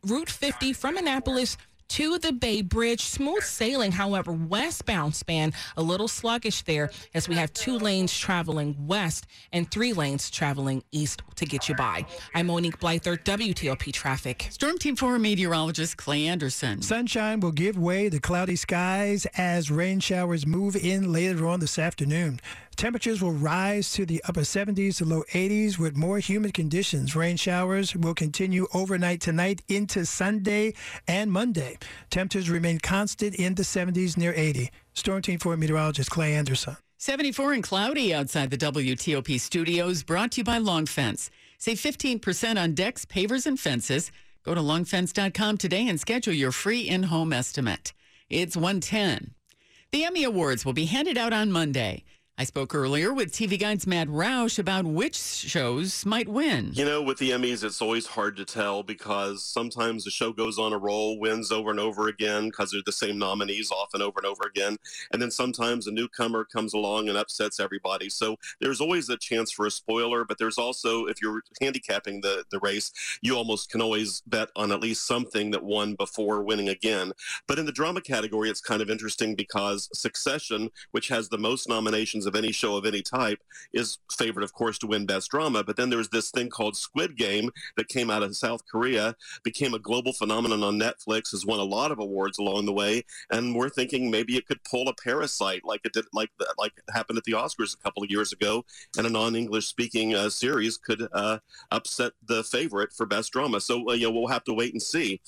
Route 0.04 0.30
50 0.30 0.72
from 0.72 0.96
Annapolis, 0.96 1.56
to 1.88 2.18
the 2.18 2.32
Bay 2.32 2.62
Bridge. 2.62 3.02
Smooth 3.02 3.42
sailing, 3.42 3.92
however, 3.92 4.32
westbound 4.32 5.14
span 5.14 5.52
a 5.76 5.82
little 5.82 6.08
sluggish 6.08 6.62
there 6.62 6.90
as 7.14 7.28
we 7.28 7.34
have 7.34 7.52
two 7.52 7.78
lanes 7.78 8.16
traveling 8.16 8.74
west 8.86 9.26
and 9.52 9.70
three 9.70 9.92
lanes 9.92 10.30
traveling 10.30 10.82
east 10.92 11.22
to 11.36 11.46
get 11.46 11.68
you 11.68 11.74
by. 11.74 12.04
I'm 12.34 12.46
Monique 12.46 12.78
Blyther, 12.78 13.16
WTOP 13.22 13.92
Traffic. 13.92 14.48
Storm 14.50 14.78
Team 14.78 14.96
4 14.96 15.18
meteorologist 15.18 15.96
Clay 15.96 16.26
Anderson. 16.26 16.82
Sunshine 16.82 17.40
will 17.40 17.52
give 17.52 17.78
way 17.78 18.08
to 18.10 18.20
cloudy 18.20 18.56
skies 18.56 19.26
as 19.36 19.70
rain 19.70 20.00
showers 20.00 20.46
move 20.46 20.76
in 20.76 21.12
later 21.12 21.46
on 21.46 21.60
this 21.60 21.78
afternoon. 21.78 22.40
Temperatures 22.76 23.22
will 23.22 23.32
rise 23.32 23.92
to 23.92 24.04
the 24.04 24.22
upper 24.28 24.40
70s 24.40 24.98
to 24.98 25.04
low 25.04 25.22
80s 25.32 25.78
with 25.78 25.96
more 25.96 26.18
humid 26.18 26.54
conditions. 26.54 27.14
Rain 27.14 27.36
showers 27.36 27.94
will 27.94 28.14
continue 28.14 28.66
overnight 28.74 29.20
tonight 29.20 29.62
into 29.68 30.04
Sunday 30.04 30.74
and 31.06 31.30
Monday. 31.30 31.78
Temperatures 32.10 32.50
remain 32.50 32.78
constant 32.78 33.34
in 33.36 33.54
the 33.54 33.62
70s 33.62 34.16
near 34.16 34.32
80. 34.34 34.70
Storm 34.94 35.22
Team 35.22 35.38
4 35.38 35.56
meteorologist 35.56 36.10
Clay 36.10 36.34
Anderson. 36.34 36.76
74 36.98 37.52
and 37.52 37.62
cloudy 37.62 38.14
outside 38.14 38.50
the 38.50 38.56
WTOP 38.56 39.38
studios, 39.38 40.02
brought 40.02 40.32
to 40.32 40.40
you 40.40 40.44
by 40.44 40.58
Long 40.58 40.86
Fence. 40.86 41.30
Save 41.58 41.78
15% 41.78 42.60
on 42.60 42.74
decks, 42.74 43.04
pavers, 43.04 43.46
and 43.46 43.58
fences. 43.58 44.10
Go 44.42 44.54
to 44.54 44.60
longfence.com 44.60 45.58
today 45.58 45.86
and 45.88 46.00
schedule 46.00 46.34
your 46.34 46.52
free 46.52 46.80
in 46.82 47.04
home 47.04 47.32
estimate. 47.32 47.92
It's 48.28 48.56
110. 48.56 49.34
The 49.92 50.04
Emmy 50.04 50.24
Awards 50.24 50.64
will 50.64 50.72
be 50.72 50.86
handed 50.86 51.16
out 51.16 51.32
on 51.32 51.52
Monday. 51.52 52.04
I 52.36 52.42
spoke 52.42 52.74
earlier 52.74 53.14
with 53.14 53.30
TV 53.30 53.60
Guide's 53.60 53.86
Matt 53.86 54.08
Roush 54.08 54.58
about 54.58 54.84
which 54.84 55.14
shows 55.14 56.04
might 56.04 56.28
win. 56.28 56.72
You 56.72 56.84
know, 56.84 57.00
with 57.00 57.18
the 57.18 57.30
Emmys, 57.30 57.62
it's 57.62 57.80
always 57.80 58.06
hard 58.06 58.36
to 58.38 58.44
tell 58.44 58.82
because 58.82 59.44
sometimes 59.44 60.02
the 60.02 60.10
show 60.10 60.32
goes 60.32 60.58
on 60.58 60.72
a 60.72 60.78
roll, 60.78 61.20
wins 61.20 61.52
over 61.52 61.70
and 61.70 61.78
over 61.78 62.08
again 62.08 62.46
because 62.46 62.72
they're 62.72 62.80
the 62.84 62.90
same 62.90 63.20
nominees 63.20 63.70
often 63.70 64.02
over 64.02 64.14
and 64.16 64.26
over 64.26 64.42
again. 64.48 64.78
And 65.12 65.22
then 65.22 65.30
sometimes 65.30 65.86
a 65.86 65.92
newcomer 65.92 66.44
comes 66.44 66.74
along 66.74 67.08
and 67.08 67.16
upsets 67.16 67.60
everybody. 67.60 68.10
So 68.10 68.34
there's 68.60 68.80
always 68.80 69.08
a 69.08 69.16
chance 69.16 69.52
for 69.52 69.64
a 69.64 69.70
spoiler, 69.70 70.24
but 70.24 70.38
there's 70.38 70.58
also, 70.58 71.06
if 71.06 71.22
you're 71.22 71.42
handicapping 71.60 72.22
the, 72.22 72.42
the 72.50 72.58
race, 72.58 72.90
you 73.22 73.36
almost 73.36 73.70
can 73.70 73.80
always 73.80 74.22
bet 74.26 74.48
on 74.56 74.72
at 74.72 74.80
least 74.80 75.06
something 75.06 75.52
that 75.52 75.62
won 75.62 75.94
before 75.94 76.42
winning 76.42 76.68
again. 76.68 77.12
But 77.46 77.60
in 77.60 77.66
the 77.66 77.70
drama 77.70 78.00
category, 78.00 78.50
it's 78.50 78.60
kind 78.60 78.82
of 78.82 78.90
interesting 78.90 79.36
because 79.36 79.88
Succession, 79.92 80.70
which 80.90 81.06
has 81.06 81.28
the 81.28 81.38
most 81.38 81.68
nominations 81.68 82.23
of 82.26 82.34
any 82.34 82.52
show 82.52 82.76
of 82.76 82.86
any 82.86 83.02
type 83.02 83.38
is 83.72 83.98
favored, 84.12 84.44
of 84.44 84.52
course, 84.52 84.78
to 84.78 84.86
win 84.86 85.06
Best 85.06 85.30
Drama. 85.30 85.64
But 85.64 85.76
then 85.76 85.90
there's 85.90 86.08
this 86.08 86.30
thing 86.30 86.48
called 86.48 86.76
Squid 86.76 87.16
Game 87.16 87.50
that 87.76 87.88
came 87.88 88.10
out 88.10 88.22
of 88.22 88.36
South 88.36 88.62
Korea, 88.70 89.14
became 89.42 89.74
a 89.74 89.78
global 89.78 90.12
phenomenon 90.12 90.62
on 90.62 90.78
Netflix, 90.78 91.30
has 91.30 91.46
won 91.46 91.60
a 91.60 91.64
lot 91.64 91.90
of 91.90 91.98
awards 91.98 92.38
along 92.38 92.66
the 92.66 92.72
way, 92.72 93.04
and 93.30 93.54
we're 93.54 93.68
thinking 93.68 94.10
maybe 94.10 94.36
it 94.36 94.46
could 94.46 94.62
pull 94.64 94.88
a 94.88 94.94
parasite 94.94 95.62
like 95.64 95.80
it 95.84 95.92
did, 95.92 96.04
like 96.12 96.30
like 96.58 96.72
happened 96.92 97.18
at 97.18 97.24
the 97.24 97.32
Oscars 97.32 97.74
a 97.74 97.82
couple 97.82 98.02
of 98.02 98.10
years 98.10 98.32
ago, 98.32 98.64
and 98.96 99.06
a 99.06 99.10
non-English 99.10 99.66
speaking 99.66 100.14
uh, 100.14 100.30
series 100.30 100.76
could 100.78 101.08
uh, 101.12 101.38
upset 101.70 102.12
the 102.26 102.42
favorite 102.44 102.92
for 102.92 103.06
Best 103.06 103.32
Drama. 103.32 103.60
So 103.60 103.90
uh, 103.90 103.94
you 103.94 104.04
know 104.04 104.12
we'll 104.12 104.28
have 104.28 104.44
to 104.44 104.54
wait 104.54 104.72
and 104.72 104.82
see. 104.82 105.20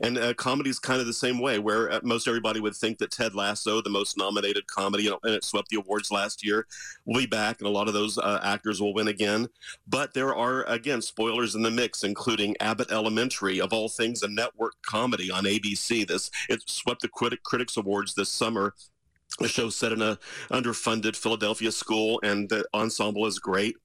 And 0.00 0.18
uh, 0.18 0.34
comedy 0.34 0.70
is 0.70 0.78
kind 0.78 1.00
of 1.00 1.06
the 1.06 1.12
same 1.12 1.38
way, 1.40 1.58
where 1.58 1.90
uh, 1.92 2.00
most 2.02 2.28
everybody 2.28 2.60
would 2.60 2.76
think 2.76 2.98
that 2.98 3.10
Ted 3.10 3.34
Lasso, 3.34 3.80
the 3.82 3.90
most 3.90 4.16
nominated 4.16 4.66
comedy, 4.66 5.04
you 5.04 5.10
know, 5.10 5.20
and 5.22 5.34
it 5.34 5.44
swept 5.44 5.68
the 5.68 5.78
awards 5.78 6.10
last 6.10 6.39
year, 6.44 6.66
will 7.04 7.20
be 7.20 7.26
back, 7.26 7.60
and 7.60 7.66
a 7.66 7.70
lot 7.70 7.88
of 7.88 7.94
those 7.94 8.18
uh, 8.18 8.40
actors 8.42 8.80
will 8.80 8.94
win 8.94 9.08
again. 9.08 9.48
But 9.86 10.14
there 10.14 10.34
are 10.34 10.64
again 10.64 11.02
spoilers 11.02 11.54
in 11.54 11.62
the 11.62 11.70
mix, 11.70 12.04
including 12.04 12.56
Abbott 12.60 12.90
Elementary, 12.90 13.60
of 13.60 13.72
all 13.72 13.88
things, 13.88 14.22
a 14.22 14.28
network 14.28 14.74
comedy 14.82 15.30
on 15.30 15.44
ABC. 15.44 16.06
This 16.06 16.30
it 16.48 16.62
swept 16.66 17.02
the 17.02 17.08
Critic, 17.08 17.42
Critics 17.42 17.76
Awards 17.76 18.14
this 18.14 18.30
summer. 18.30 18.74
The 19.38 19.48
show 19.48 19.70
set 19.70 19.92
in 19.92 20.02
a 20.02 20.18
underfunded 20.50 21.16
Philadelphia 21.16 21.72
school, 21.72 22.20
and 22.22 22.48
the 22.48 22.64
ensemble 22.74 23.26
is 23.26 23.38
great. 23.38 23.76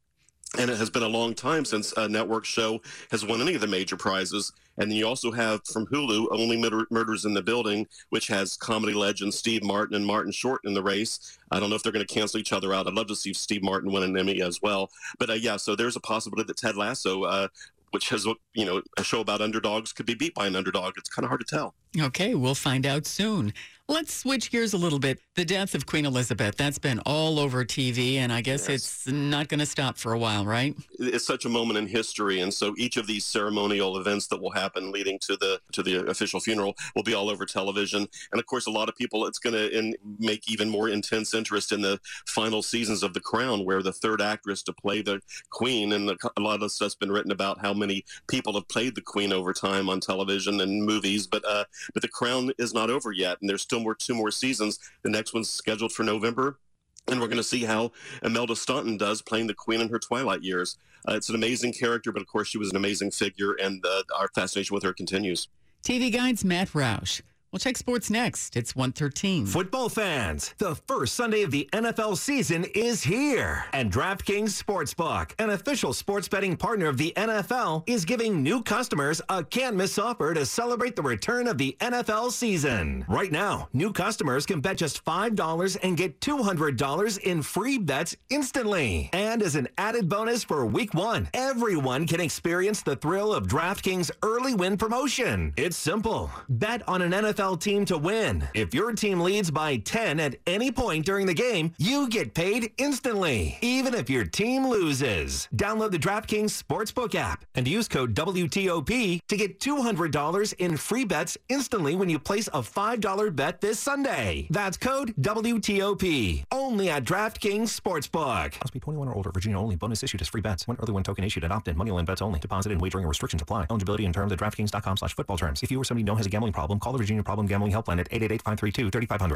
And 0.58 0.70
it 0.72 0.78
has 0.78 0.90
been 0.90 1.04
a 1.04 1.08
long 1.08 1.34
time 1.34 1.66
since 1.66 1.92
a 1.94 2.08
network 2.08 2.46
show 2.46 2.82
has 3.12 3.26
won 3.26 3.42
any 3.42 3.56
of 3.56 3.62
the 3.62 3.68
major 3.68 3.98
prizes. 3.98 4.54
And 4.78 4.92
then 4.92 4.98
you 4.98 5.08
also 5.08 5.32
have 5.32 5.62
from 5.66 5.86
Hulu, 5.88 6.28
Only 6.32 6.58
Murder- 6.58 6.88
Murders 6.92 7.26
in 7.26 7.34
the 7.34 7.42
Building, 7.42 7.88
which 8.10 8.28
has 8.28 8.58
comedy 8.58 8.94
legend 8.94 9.34
Steve 9.34 9.64
Martin 9.64 9.96
and 9.96 10.06
Martin 10.06 10.32
Short 10.32 10.62
in 10.66 10.74
the 10.74 10.84
race. 10.84 11.38
I 11.52 11.60
don't 11.60 11.70
know 11.70 11.76
if 11.76 11.84
they're 11.84 11.92
going 11.92 12.06
to 12.06 12.14
cancel 12.14 12.40
each 12.40 12.52
other 12.54 12.74
out. 12.74 12.88
I'd 12.88 12.94
love 12.94 13.08
to 13.08 13.16
see 13.16 13.34
Steve 13.34 13.64
Martin 13.64 13.92
win 13.92 14.04
an 14.04 14.18
Emmy 14.18 14.42
as 14.42 14.62
well. 14.62 14.90
But 15.20 15.30
uh, 15.30 15.34
yeah, 15.34 15.58
so 15.58 15.76
there's 15.76 15.96
a 15.96 16.02
possibility 16.02 16.48
that 16.48 16.58
Ted 16.58 16.76
Lasso, 16.76 17.24
uh, 17.24 17.48
which 17.92 18.10
has 18.10 18.26
you 18.54 18.66
know 18.66 18.82
a 18.98 19.04
show 19.04 19.22
about 19.22 19.40
underdogs, 19.42 19.94
could 19.94 20.06
be 20.06 20.16
beat 20.16 20.34
by 20.36 20.48
an 20.48 20.56
underdog. 20.56 20.94
It's 20.98 21.10
kind 21.10 21.24
of 21.24 21.30
hard 21.30 21.40
to 21.42 21.48
tell. 21.48 21.74
Okay, 21.98 22.36
we'll 22.36 22.56
find 22.56 22.86
out 22.86 23.06
soon. 23.06 23.54
Let's 23.88 24.16
switch 24.16 24.50
gears 24.50 24.74
a 24.74 24.80
little 24.80 24.98
bit. 24.98 25.20
The 25.36 25.46
death 25.46 25.76
of 25.76 25.86
Queen 25.86 26.08
Elizabeth, 26.08 26.56
that's 26.56 26.80
been 26.80 27.00
all 27.02 27.38
over 27.38 27.64
TV, 27.64 28.16
and 28.16 28.34
I 28.34 28.42
guess 28.42 28.68
yes. 28.68 28.70
it's 28.70 29.08
not 29.08 29.48
going 29.48 29.60
to 29.60 29.66
stop 29.66 29.96
for 29.96 30.14
a 30.14 30.18
while, 30.18 30.44
right? 30.44 30.76
It's 30.98 31.28
such 31.28 31.46
a 31.46 31.50
moment 31.50 31.78
in 31.78 31.86
history, 31.86 32.40
and 32.40 32.52
so 32.52 32.74
each 32.80 32.98
of 32.98 33.06
these 33.06 33.26
ceremonial 33.26 33.98
events 33.98 34.26
that 34.28 34.42
will 34.42 34.50
happen 34.50 34.92
leading 34.92 35.20
to 35.20 35.38
the 35.38 35.60
to 35.74 35.84
the 35.84 36.08
official 36.10 36.40
funeral 36.40 36.74
will 36.96 37.04
be 37.04 37.14
all 37.14 37.30
over 37.30 37.46
television. 37.46 38.08
And 38.32 38.40
of 38.40 38.48
course, 38.48 38.66
a 38.66 38.72
lot 38.72 38.90
of 38.90 38.96
people, 38.96 39.28
it's 39.28 39.38
going 39.38 39.54
to 39.54 39.96
make 40.18 40.50
even 40.50 40.68
more 40.68 40.90
intense 40.90 41.36
interest 41.36 41.72
in 41.72 41.82
the 41.82 42.00
final 42.26 42.64
seasons 42.64 43.04
of 43.04 43.14
The 43.14 43.22
Crown, 43.22 43.66
where 43.66 43.84
the 43.84 43.94
third 43.94 44.20
actress 44.20 44.64
to 44.64 44.74
play 44.74 45.04
the 45.04 45.22
Queen, 45.52 45.94
and 45.94 46.10
the, 46.10 46.32
a 46.38 46.42
lot 46.42 46.64
of 46.64 46.72
stuff's 46.72 46.96
been 46.96 47.12
written 47.12 47.32
about 47.32 47.62
how 47.62 47.74
many 47.74 48.04
people 48.28 48.54
have 48.54 48.68
played 48.68 48.96
the 48.96 49.02
Queen 49.02 49.32
over 49.32 49.54
time 49.54 49.90
on 49.90 50.00
television 50.00 50.60
and 50.62 50.84
movies, 50.84 51.28
but 51.28 51.44
uh, 51.48 51.66
but 51.94 52.02
The 52.02 52.08
Crown 52.08 52.52
is 52.58 52.74
not 52.74 52.90
over 52.90 53.12
yet, 53.12 53.38
and 53.42 53.50
there's 53.50 53.62
still 53.62 53.75
more 53.80 53.96
two 53.96 54.16
more 54.16 54.32
seasons. 54.32 54.80
The 55.04 55.10
next 55.10 55.34
one's 55.34 55.50
scheduled 55.50 55.92
for 55.92 56.04
November. 56.04 56.60
And 57.08 57.22
we're 57.22 57.28
going 57.28 57.38
to 57.38 57.44
see 57.44 57.64
how 57.64 57.92
Imelda 58.24 58.56
Staunton 58.56 58.98
does 58.98 59.22
playing 59.22 59.48
the 59.48 59.54
Queen 59.54 59.80
in 59.80 59.90
her 59.90 60.00
twilight 60.00 60.42
years. 60.42 60.78
Uh, 61.08 61.14
it's 61.14 61.30
an 61.30 61.36
amazing 61.36 61.72
character, 61.74 62.12
but 62.12 62.22
of 62.22 62.28
course, 62.28 62.48
she 62.48 62.58
was 62.58 62.72
an 62.72 62.76
amazing 62.76 63.12
figure, 63.12 63.54
and 63.54 63.86
uh, 63.86 64.02
our 64.16 64.28
fascination 64.30 64.74
with 64.74 64.84
her 64.84 64.94
continues. 64.94 65.48
TV 65.84 66.12
Guide's 66.12 66.44
Matt 66.44 66.70
Roush. 66.70 67.22
We'll 67.56 67.60
check 67.62 67.78
sports 67.78 68.10
next. 68.10 68.58
It's 68.58 68.76
113. 68.76 69.46
Football 69.46 69.88
fans, 69.88 70.54
the 70.58 70.76
first 70.76 71.16
Sunday 71.16 71.42
of 71.42 71.52
the 71.52 71.70
NFL 71.72 72.18
season 72.18 72.66
is 72.76 73.02
here. 73.02 73.64
And 73.72 73.90
DraftKings 73.90 74.62
Sportsbook, 74.62 75.32
an 75.40 75.52
official 75.52 75.94
sports 75.94 76.28
betting 76.28 76.58
partner 76.58 76.88
of 76.88 76.98
the 76.98 77.14
NFL, 77.16 77.84
is 77.88 78.04
giving 78.04 78.44
new 78.44 78.62
customers 78.62 79.22
a 79.30 79.42
can't 79.42 79.78
miss 79.78 79.98
offer 79.98 80.34
to 80.34 80.46
celebrate 80.46 80.98
the 80.98 81.02
return 81.02 81.48
of 81.48 81.58
the 81.58 81.78
NFL 81.80 82.34
season. 82.34 83.06
Right 83.08 83.32
now, 83.32 83.70
new 83.72 83.94
customers 83.94 84.46
can 84.46 84.60
bet 84.60 84.76
just 84.76 85.06
$5 85.06 85.78
and 85.82 85.96
get 85.96 86.20
$200 86.20 87.20
in 87.20 87.42
free 87.42 87.78
bets 87.78 88.18
instantly. 88.30 89.10
And 89.14 89.42
as 89.42 89.56
an 89.56 89.70
added 89.78 90.10
bonus 90.10 90.44
for 90.44 90.66
week 90.66 90.94
one, 90.94 91.30
everyone 91.34 92.06
can 92.06 92.20
experience 92.20 92.82
the 92.82 92.98
thrill 92.98 93.34
of 93.34 93.48
DraftKings 93.48 94.12
early 94.24 94.56
win 94.56 94.76
promotion. 94.76 95.54
It's 95.56 95.78
simple. 95.78 96.30
Bet 96.50 96.86
on 96.86 97.02
an 97.02 97.12
NFL 97.14 97.45
NFL 97.46 97.62
team 97.62 97.86
to 97.86 97.98
win. 97.98 98.48
If 98.54 98.74
your 98.74 98.92
team 98.94 99.20
leads 99.20 99.52
by 99.52 99.78
10 99.78 100.20
at 100.20 100.36
any 100.48 100.72
point 100.72 101.06
during 101.06 101.26
the 101.26 101.34
game, 101.34 101.74
you 101.78 102.08
get 102.10 102.34
paid 102.34 102.72
instantly, 102.78 103.58
even 103.62 103.94
if 103.94 104.10
your 104.10 104.26
team 104.26 104.68
loses. 104.68 105.48
Download 105.56 105.92
the 105.92 106.00
DraftKings 106.00 106.64
Sportsbook 106.64 107.16
app 107.16 107.46
and 107.56 107.68
use 107.68 107.88
code 107.88 108.16
WTOP 108.16 109.22
to 109.28 109.38
get 109.38 109.60
$200 109.60 110.54
in 110.58 110.78
free 110.78 111.06
bets 111.06 111.38
instantly 111.50 111.96
when 111.96 112.10
you 112.10 112.18
place 112.20 112.48
a 112.48 112.62
$5 112.62 113.36
bet 113.36 113.62
this 113.62 113.80
Sunday. 113.80 114.48
That's 114.50 114.78
code 114.78 115.14
WTOP. 115.20 116.46
Only 116.52 116.90
at 116.90 117.04
DraftKings 117.04 117.80
Sportsbook. 117.80 118.60
Must 118.62 118.74
be 118.74 118.80
21 118.80 119.08
or 119.08 119.16
older. 119.16 119.32
Virginia 119.32 119.60
only. 119.60 119.76
Bonus 119.76 120.04
issued 120.04 120.22
as 120.22 120.28
free 120.28 120.42
bets. 120.42 120.68
One 120.68 120.78
early 120.82 120.94
one 120.94 121.04
token 121.04 121.24
issued 121.24 121.44
at 121.44 121.52
opt-in. 121.52 121.76
Moneyline 121.76 122.06
bets 122.06 122.22
only. 122.22 122.40
Deposit 122.40 122.72
and 122.72 122.82
wagering 122.82 123.06
restrictions 123.06 123.42
apply. 123.42 123.68
Eligibility 123.70 124.06
and 124.06 124.14
terms 124.14 124.32
at 124.32 124.40
DraftKings.com 124.40 124.98
slash 124.98 125.16
football 125.16 125.38
terms. 125.38 125.62
If 125.64 125.72
you 125.72 125.80
or 125.80 125.84
somebody 125.84 126.04
know 126.04 126.16
has 126.16 126.26
a 126.26 126.30
gambling 126.30 126.54
problem, 126.54 126.80
call 126.80 126.94
the 126.94 126.98
Virginia 126.98 127.24
Problem 127.24 127.35
Gambling 127.44 127.74
Helpline 127.74 128.00
at 128.00 128.10
888-532-3500. 128.10 129.36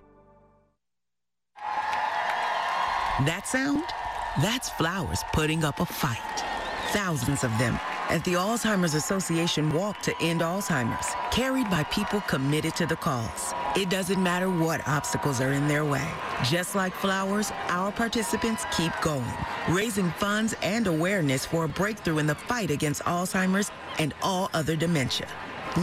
That 3.25 3.43
sound? 3.45 3.83
That's 4.41 4.69
flowers 4.69 5.23
putting 5.33 5.63
up 5.63 5.79
a 5.79 5.85
fight. 5.85 6.43
Thousands 6.91 7.43
of 7.43 7.51
them 7.57 7.79
at 8.11 8.23
the 8.25 8.33
Alzheimer's 8.33 8.93
Association 8.93 9.71
Walk 9.71 10.01
to 10.01 10.13
End 10.21 10.41
Alzheimer's, 10.41 11.15
carried 11.31 11.69
by 11.69 11.83
people 11.85 12.19
committed 12.21 12.75
to 12.75 12.85
the 12.85 12.97
cause. 12.97 13.53
It 13.77 13.89
doesn't 13.89 14.21
matter 14.21 14.49
what 14.49 14.85
obstacles 14.85 15.39
are 15.39 15.53
in 15.53 15.67
their 15.67 15.85
way. 15.85 16.07
Just 16.43 16.75
like 16.75 16.93
flowers, 16.93 17.53
our 17.69 17.89
participants 17.89 18.65
keep 18.75 18.91
going, 19.01 19.33
raising 19.69 20.11
funds 20.11 20.53
and 20.61 20.87
awareness 20.87 21.45
for 21.45 21.63
a 21.63 21.69
breakthrough 21.69 22.17
in 22.17 22.27
the 22.27 22.35
fight 22.35 22.69
against 22.69 23.01
Alzheimer's 23.03 23.71
and 23.97 24.13
all 24.21 24.49
other 24.53 24.75
dementia. 24.75 25.27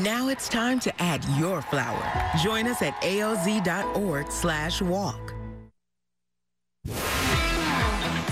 Now 0.02 0.28
it's 0.28 0.50
time 0.50 0.80
to 0.80 1.02
add 1.02 1.24
your 1.38 1.62
flower. 1.62 2.30
Join 2.42 2.66
us 2.66 2.82
at 2.82 2.94
alz.org 3.00 4.30
slash 4.30 4.82
walk. 4.82 5.27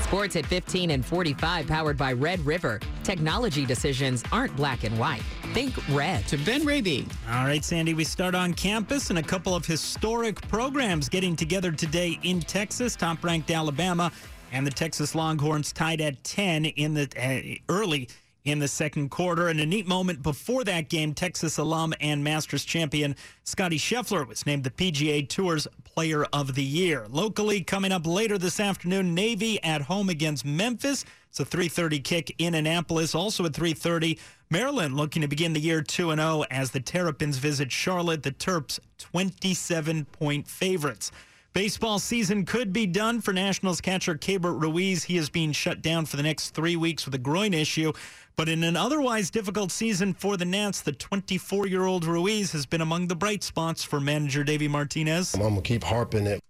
Sports 0.07 0.37
at 0.37 0.47
15 0.47 0.93
and 0.93 1.05
45, 1.05 1.67
powered 1.67 1.97
by 1.97 2.13
Red 2.13 2.39
River. 2.47 2.79
Technology 3.03 3.67
decisions 3.67 4.23
aren't 4.31 4.55
black 4.55 4.85
and 4.85 4.97
white. 4.97 5.23
Think 5.53 5.75
red. 5.89 6.25
To 6.29 6.37
Ben 6.37 6.65
Raby. 6.65 7.09
All 7.29 7.45
right, 7.45 7.65
Sandy, 7.65 7.93
we 7.93 8.05
start 8.05 8.37
on 8.37 8.55
campus 8.55 9.11
and 9.11 9.19
a 9.19 9.23
couple 9.23 9.53
of 9.57 9.67
historic 9.67 10.41
programs 10.49 11.09
getting 11.09 11.35
together 11.35 11.73
today 11.73 12.21
in 12.23 12.39
Texas. 12.39 12.95
Top 12.95 13.25
ranked 13.25 13.51
Alabama 13.51 14.13
and 14.53 14.65
the 14.65 14.71
Texas 14.71 15.17
Longhorns 15.17 15.73
tied 15.73 16.01
at 16.01 16.23
10 16.23 16.67
in 16.67 16.95
the 16.95 17.09
uh, 17.21 17.73
early 17.73 18.09
in 18.47 18.61
the 18.61 18.69
second 18.69 19.11
quarter. 19.11 19.49
And 19.49 19.61
a 19.61 19.67
neat 19.67 19.87
moment 19.87 20.23
before 20.23 20.65
that 20.65 20.89
game, 20.89 21.13
Texas 21.13 21.59
alum 21.59 21.93
and 22.01 22.25
Masters 22.25 22.65
champion 22.65 23.15
Scottie 23.45 23.79
Scheffler 23.79 24.27
was 24.27 24.47
named 24.47 24.65
the 24.65 24.71
PGA 24.71 25.29
Tour's 25.29 25.67
Player 25.85 26.25
of 26.33 26.55
the 26.55 26.63
Year. 26.63 27.07
Locally, 27.11 27.61
coming 27.61 27.93
up 27.93 28.07
later 28.07 28.39
this 28.39 28.61
afternoon, 28.61 29.15
Navy 29.15 29.63
at 29.63 29.83
home 29.83 30.09
against 30.09 30.45
Memphis. 30.45 31.05
It's 31.29 31.41
a 31.41 31.45
3:30 31.45 32.03
kick 32.03 32.35
in 32.39 32.55
Annapolis. 32.55 33.15
Also 33.15 33.45
at 33.45 33.53
3:30, 33.53 34.19
Maryland 34.49 34.97
looking 34.97 35.23
to 35.23 35.29
begin 35.29 35.53
the 35.53 35.61
year 35.61 35.83
2-0 35.83 36.47
as 36.51 36.71
the 36.71 36.81
Terrapins 36.81 37.39
visit 37.39 37.73
Charlotte. 37.73 38.23
The 38.23 38.33
Terps 38.33 38.79
27-point 38.99 40.49
favorites. 40.49 41.11
Baseball 41.57 41.99
season 41.99 42.45
could 42.45 42.71
be 42.71 42.85
done 42.85 43.23
for 43.23 43.33
Nationals 43.33 43.81
catcher 43.81 44.15
Keibert 44.15 44.61
Ruiz. 44.61 45.05
He 45.05 45.17
is 45.17 45.31
being 45.31 45.53
shut 45.53 45.81
down 45.81 46.05
for 46.05 46.19
the 46.19 46.23
next 46.23 46.51
three 46.51 46.77
weeks 46.77 47.07
with 47.07 47.15
a 47.15 47.19
groin 47.19 47.55
issue. 47.55 47.95
But 48.37 48.51
in 48.51 48.63
an 48.63 48.77
otherwise 48.77 49.31
difficult 49.31 49.73
season 49.73 50.13
for 50.13 50.37
the 50.37 50.45
Nats, 50.45 50.83
the 50.83 50.93
24 50.93 51.67
year 51.67 51.87
old 51.87 52.05
Ruiz 52.05 52.53
has 52.53 52.67
been 52.67 52.83
among 52.83 53.09
the 53.09 53.17
bright 53.17 53.43
spots 53.43 53.83
for 53.83 54.01
manager 54.01 54.45
Davey 54.45 54.69
Martinez. 54.69 55.33
I'm 55.33 55.41
going 55.41 55.55
to 55.55 55.63
keep 55.63 55.83
harping 55.83 56.27
it. 56.27 56.43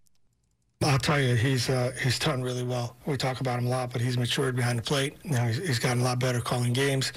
I'll 0.83 0.99
tell 0.99 1.18
you, 1.18 1.35
he's 1.35 1.71
uh, 1.71 1.92
he's 2.02 2.18
done 2.18 2.42
really 2.42 2.62
well. 2.62 2.97
We 3.06 3.16
talk 3.16 3.40
about 3.40 3.59
him 3.59 3.66
a 3.66 3.71
lot, 3.71 3.92
but 3.92 4.02
he's 4.02 4.18
matured 4.18 4.56
behind 4.56 4.78
the 4.78 4.83
plate. 4.83 5.14
You 5.25 5.30
know, 5.30 5.45
he's, 5.45 5.56
he's 5.56 5.78
gotten 5.78 6.02
a 6.02 6.04
lot 6.04 6.18
better 6.18 6.38
calling 6.40 6.75
games. 6.75 7.12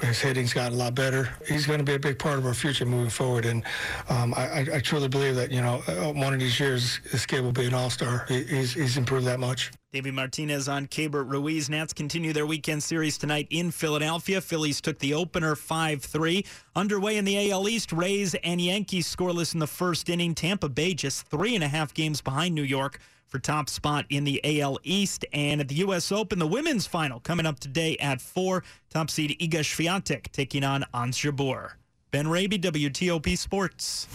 His 0.00 0.18
hitting's 0.18 0.52
gotten 0.52 0.74
a 0.74 0.82
lot 0.82 0.96
better. 0.96 1.30
He's 1.46 1.64
going 1.64 1.78
to 1.78 1.84
be 1.84 1.94
a 1.94 1.98
big 1.98 2.18
part 2.18 2.38
of 2.38 2.46
our 2.46 2.54
future 2.54 2.84
moving 2.84 3.10
forward. 3.10 3.46
And 3.46 3.62
um, 4.08 4.34
I, 4.36 4.66
I, 4.74 4.80
truly 4.80 5.06
believe 5.06 5.36
that 5.36 5.52
you 5.52 5.60
know 5.60 5.80
uh, 5.86 6.12
one 6.12 6.34
of 6.34 6.40
these 6.40 6.58
years 6.58 6.98
this 7.12 7.24
kid 7.24 7.42
will 7.42 7.52
be 7.52 7.66
an 7.66 7.74
all-star. 7.74 8.24
He, 8.28 8.42
he's 8.42 8.74
he's 8.74 8.96
improved 8.96 9.26
that 9.26 9.38
much. 9.38 9.70
Davey 9.94 10.10
Martinez 10.10 10.68
on 10.68 10.88
Keibert 10.88 11.30
Ruiz. 11.30 11.70
Nats 11.70 11.92
continue 11.92 12.32
their 12.32 12.46
weekend 12.46 12.82
series 12.82 13.16
tonight 13.16 13.46
in 13.50 13.70
Philadelphia. 13.70 14.40
Phillies 14.40 14.80
took 14.80 14.98
the 14.98 15.14
opener 15.14 15.54
5-3. 15.54 16.44
Underway 16.74 17.16
in 17.16 17.24
the 17.24 17.52
AL 17.52 17.68
East, 17.68 17.92
Rays 17.92 18.34
and 18.42 18.60
Yankees 18.60 19.06
scoreless 19.06 19.54
in 19.54 19.60
the 19.60 19.68
first 19.68 20.08
inning. 20.08 20.34
Tampa 20.34 20.68
Bay 20.68 20.94
just 20.94 21.28
three 21.28 21.54
and 21.54 21.62
a 21.62 21.68
half 21.68 21.94
games 21.94 22.20
behind 22.20 22.56
New 22.56 22.64
York 22.64 22.98
for 23.28 23.38
top 23.38 23.68
spot 23.68 24.04
in 24.10 24.24
the 24.24 24.40
AL 24.60 24.80
East. 24.82 25.24
And 25.32 25.60
at 25.60 25.68
the 25.68 25.76
U.S. 25.76 26.10
Open, 26.10 26.40
the 26.40 26.46
women's 26.48 26.88
final 26.88 27.20
coming 27.20 27.46
up 27.46 27.60
today 27.60 27.96
at 27.98 28.20
4. 28.20 28.64
Top 28.90 29.10
seed 29.10 29.38
Iga 29.38 29.60
Swiatek 29.60 30.32
taking 30.32 30.64
on 30.64 30.82
Jabeur. 30.92 31.74
Ben 32.10 32.26
Raby, 32.26 32.58
WTOP 32.58 33.38
Sports. 33.38 34.08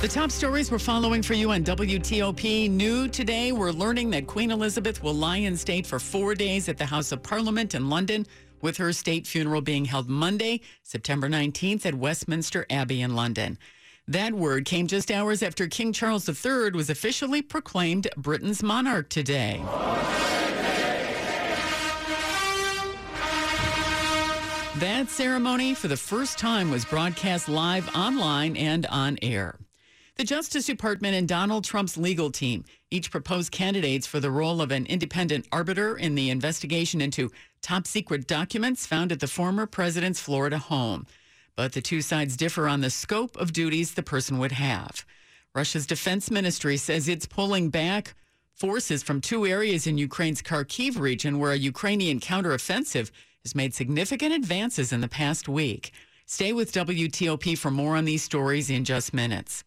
The 0.00 0.08
top 0.08 0.30
stories 0.30 0.70
we're 0.70 0.78
following 0.78 1.20
for 1.20 1.34
you 1.34 1.50
on 1.50 1.62
WTOP. 1.62 2.70
New 2.70 3.06
today, 3.06 3.52
we're 3.52 3.70
learning 3.70 4.08
that 4.12 4.26
Queen 4.26 4.50
Elizabeth 4.50 5.02
will 5.02 5.12
lie 5.12 5.36
in 5.36 5.54
state 5.54 5.86
for 5.86 5.98
four 5.98 6.34
days 6.34 6.70
at 6.70 6.78
the 6.78 6.86
House 6.86 7.12
of 7.12 7.22
Parliament 7.22 7.74
in 7.74 7.90
London, 7.90 8.26
with 8.62 8.78
her 8.78 8.94
state 8.94 9.26
funeral 9.26 9.60
being 9.60 9.84
held 9.84 10.08
Monday, 10.08 10.62
September 10.82 11.28
19th 11.28 11.84
at 11.84 11.94
Westminster 11.94 12.64
Abbey 12.70 13.02
in 13.02 13.14
London. 13.14 13.58
That 14.08 14.32
word 14.32 14.64
came 14.64 14.86
just 14.86 15.10
hours 15.10 15.42
after 15.42 15.66
King 15.66 15.92
Charles 15.92 16.26
III 16.26 16.70
was 16.70 16.88
officially 16.88 17.42
proclaimed 17.42 18.08
Britain's 18.16 18.62
monarch 18.62 19.10
today. 19.10 19.60
That 24.78 25.10
ceremony, 25.10 25.74
for 25.74 25.88
the 25.88 25.96
first 25.98 26.38
time, 26.38 26.70
was 26.70 26.86
broadcast 26.86 27.50
live 27.50 27.94
online 27.94 28.56
and 28.56 28.86
on 28.86 29.18
air. 29.20 29.58
The 30.20 30.26
Justice 30.26 30.66
Department 30.66 31.14
and 31.14 31.26
Donald 31.26 31.64
Trump's 31.64 31.96
legal 31.96 32.30
team 32.30 32.66
each 32.90 33.10
proposed 33.10 33.52
candidates 33.52 34.06
for 34.06 34.20
the 34.20 34.30
role 34.30 34.60
of 34.60 34.70
an 34.70 34.84
independent 34.84 35.46
arbiter 35.50 35.96
in 35.96 36.14
the 36.14 36.28
investigation 36.28 37.00
into 37.00 37.30
top 37.62 37.86
secret 37.86 38.26
documents 38.26 38.86
found 38.86 39.12
at 39.12 39.20
the 39.20 39.26
former 39.26 39.64
president's 39.64 40.20
Florida 40.20 40.58
home. 40.58 41.06
But 41.56 41.72
the 41.72 41.80
two 41.80 42.02
sides 42.02 42.36
differ 42.36 42.68
on 42.68 42.82
the 42.82 42.90
scope 42.90 43.34
of 43.38 43.54
duties 43.54 43.94
the 43.94 44.02
person 44.02 44.36
would 44.36 44.52
have. 44.52 45.06
Russia's 45.54 45.86
defense 45.86 46.30
ministry 46.30 46.76
says 46.76 47.08
it's 47.08 47.24
pulling 47.24 47.70
back 47.70 48.14
forces 48.52 49.02
from 49.02 49.22
two 49.22 49.46
areas 49.46 49.86
in 49.86 49.96
Ukraine's 49.96 50.42
Kharkiv 50.42 51.00
region 51.00 51.38
where 51.38 51.52
a 51.52 51.56
Ukrainian 51.56 52.20
counteroffensive 52.20 53.10
has 53.42 53.54
made 53.54 53.72
significant 53.72 54.34
advances 54.34 54.92
in 54.92 55.00
the 55.00 55.08
past 55.08 55.48
week. 55.48 55.92
Stay 56.26 56.52
with 56.52 56.72
WTOP 56.72 57.56
for 57.56 57.70
more 57.70 57.96
on 57.96 58.04
these 58.04 58.22
stories 58.22 58.68
in 58.68 58.84
just 58.84 59.14
minutes. 59.14 59.64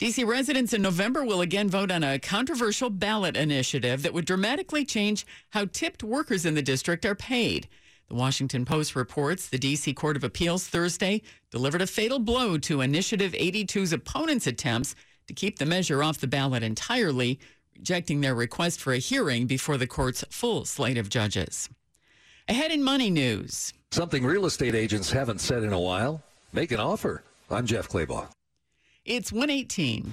DC 0.00 0.26
residents 0.26 0.72
in 0.72 0.80
November 0.80 1.26
will 1.26 1.42
again 1.42 1.68
vote 1.68 1.90
on 1.90 2.02
a 2.02 2.18
controversial 2.18 2.88
ballot 2.88 3.36
initiative 3.36 4.02
that 4.02 4.14
would 4.14 4.24
dramatically 4.24 4.82
change 4.82 5.26
how 5.50 5.66
tipped 5.66 6.02
workers 6.02 6.46
in 6.46 6.54
the 6.54 6.62
district 6.62 7.04
are 7.04 7.14
paid. 7.14 7.68
The 8.08 8.14
Washington 8.14 8.64
Post 8.64 8.96
reports 8.96 9.46
the 9.50 9.58
DC 9.58 9.94
Court 9.94 10.16
of 10.16 10.24
Appeals 10.24 10.66
Thursday 10.66 11.20
delivered 11.50 11.82
a 11.82 11.86
fatal 11.86 12.18
blow 12.18 12.56
to 12.56 12.80
Initiative 12.80 13.32
82's 13.32 13.92
opponents' 13.92 14.46
attempts 14.46 14.94
to 15.26 15.34
keep 15.34 15.58
the 15.58 15.66
measure 15.66 16.02
off 16.02 16.16
the 16.16 16.26
ballot 16.26 16.62
entirely, 16.62 17.38
rejecting 17.76 18.22
their 18.22 18.34
request 18.34 18.80
for 18.80 18.94
a 18.94 18.98
hearing 18.98 19.46
before 19.46 19.76
the 19.76 19.86
court's 19.86 20.24
full 20.30 20.64
slate 20.64 20.96
of 20.96 21.10
judges. 21.10 21.68
Ahead 22.48 22.72
in 22.72 22.82
money 22.82 23.10
news. 23.10 23.74
Something 23.90 24.24
real 24.24 24.46
estate 24.46 24.74
agents 24.74 25.10
haven't 25.10 25.42
said 25.42 25.62
in 25.62 25.74
a 25.74 25.78
while. 25.78 26.22
Make 26.54 26.72
an 26.72 26.80
offer. 26.80 27.22
I'm 27.50 27.66
Jeff 27.66 27.86
Clabaugh. 27.86 28.28
It's 29.10 29.32
118. 29.32 30.12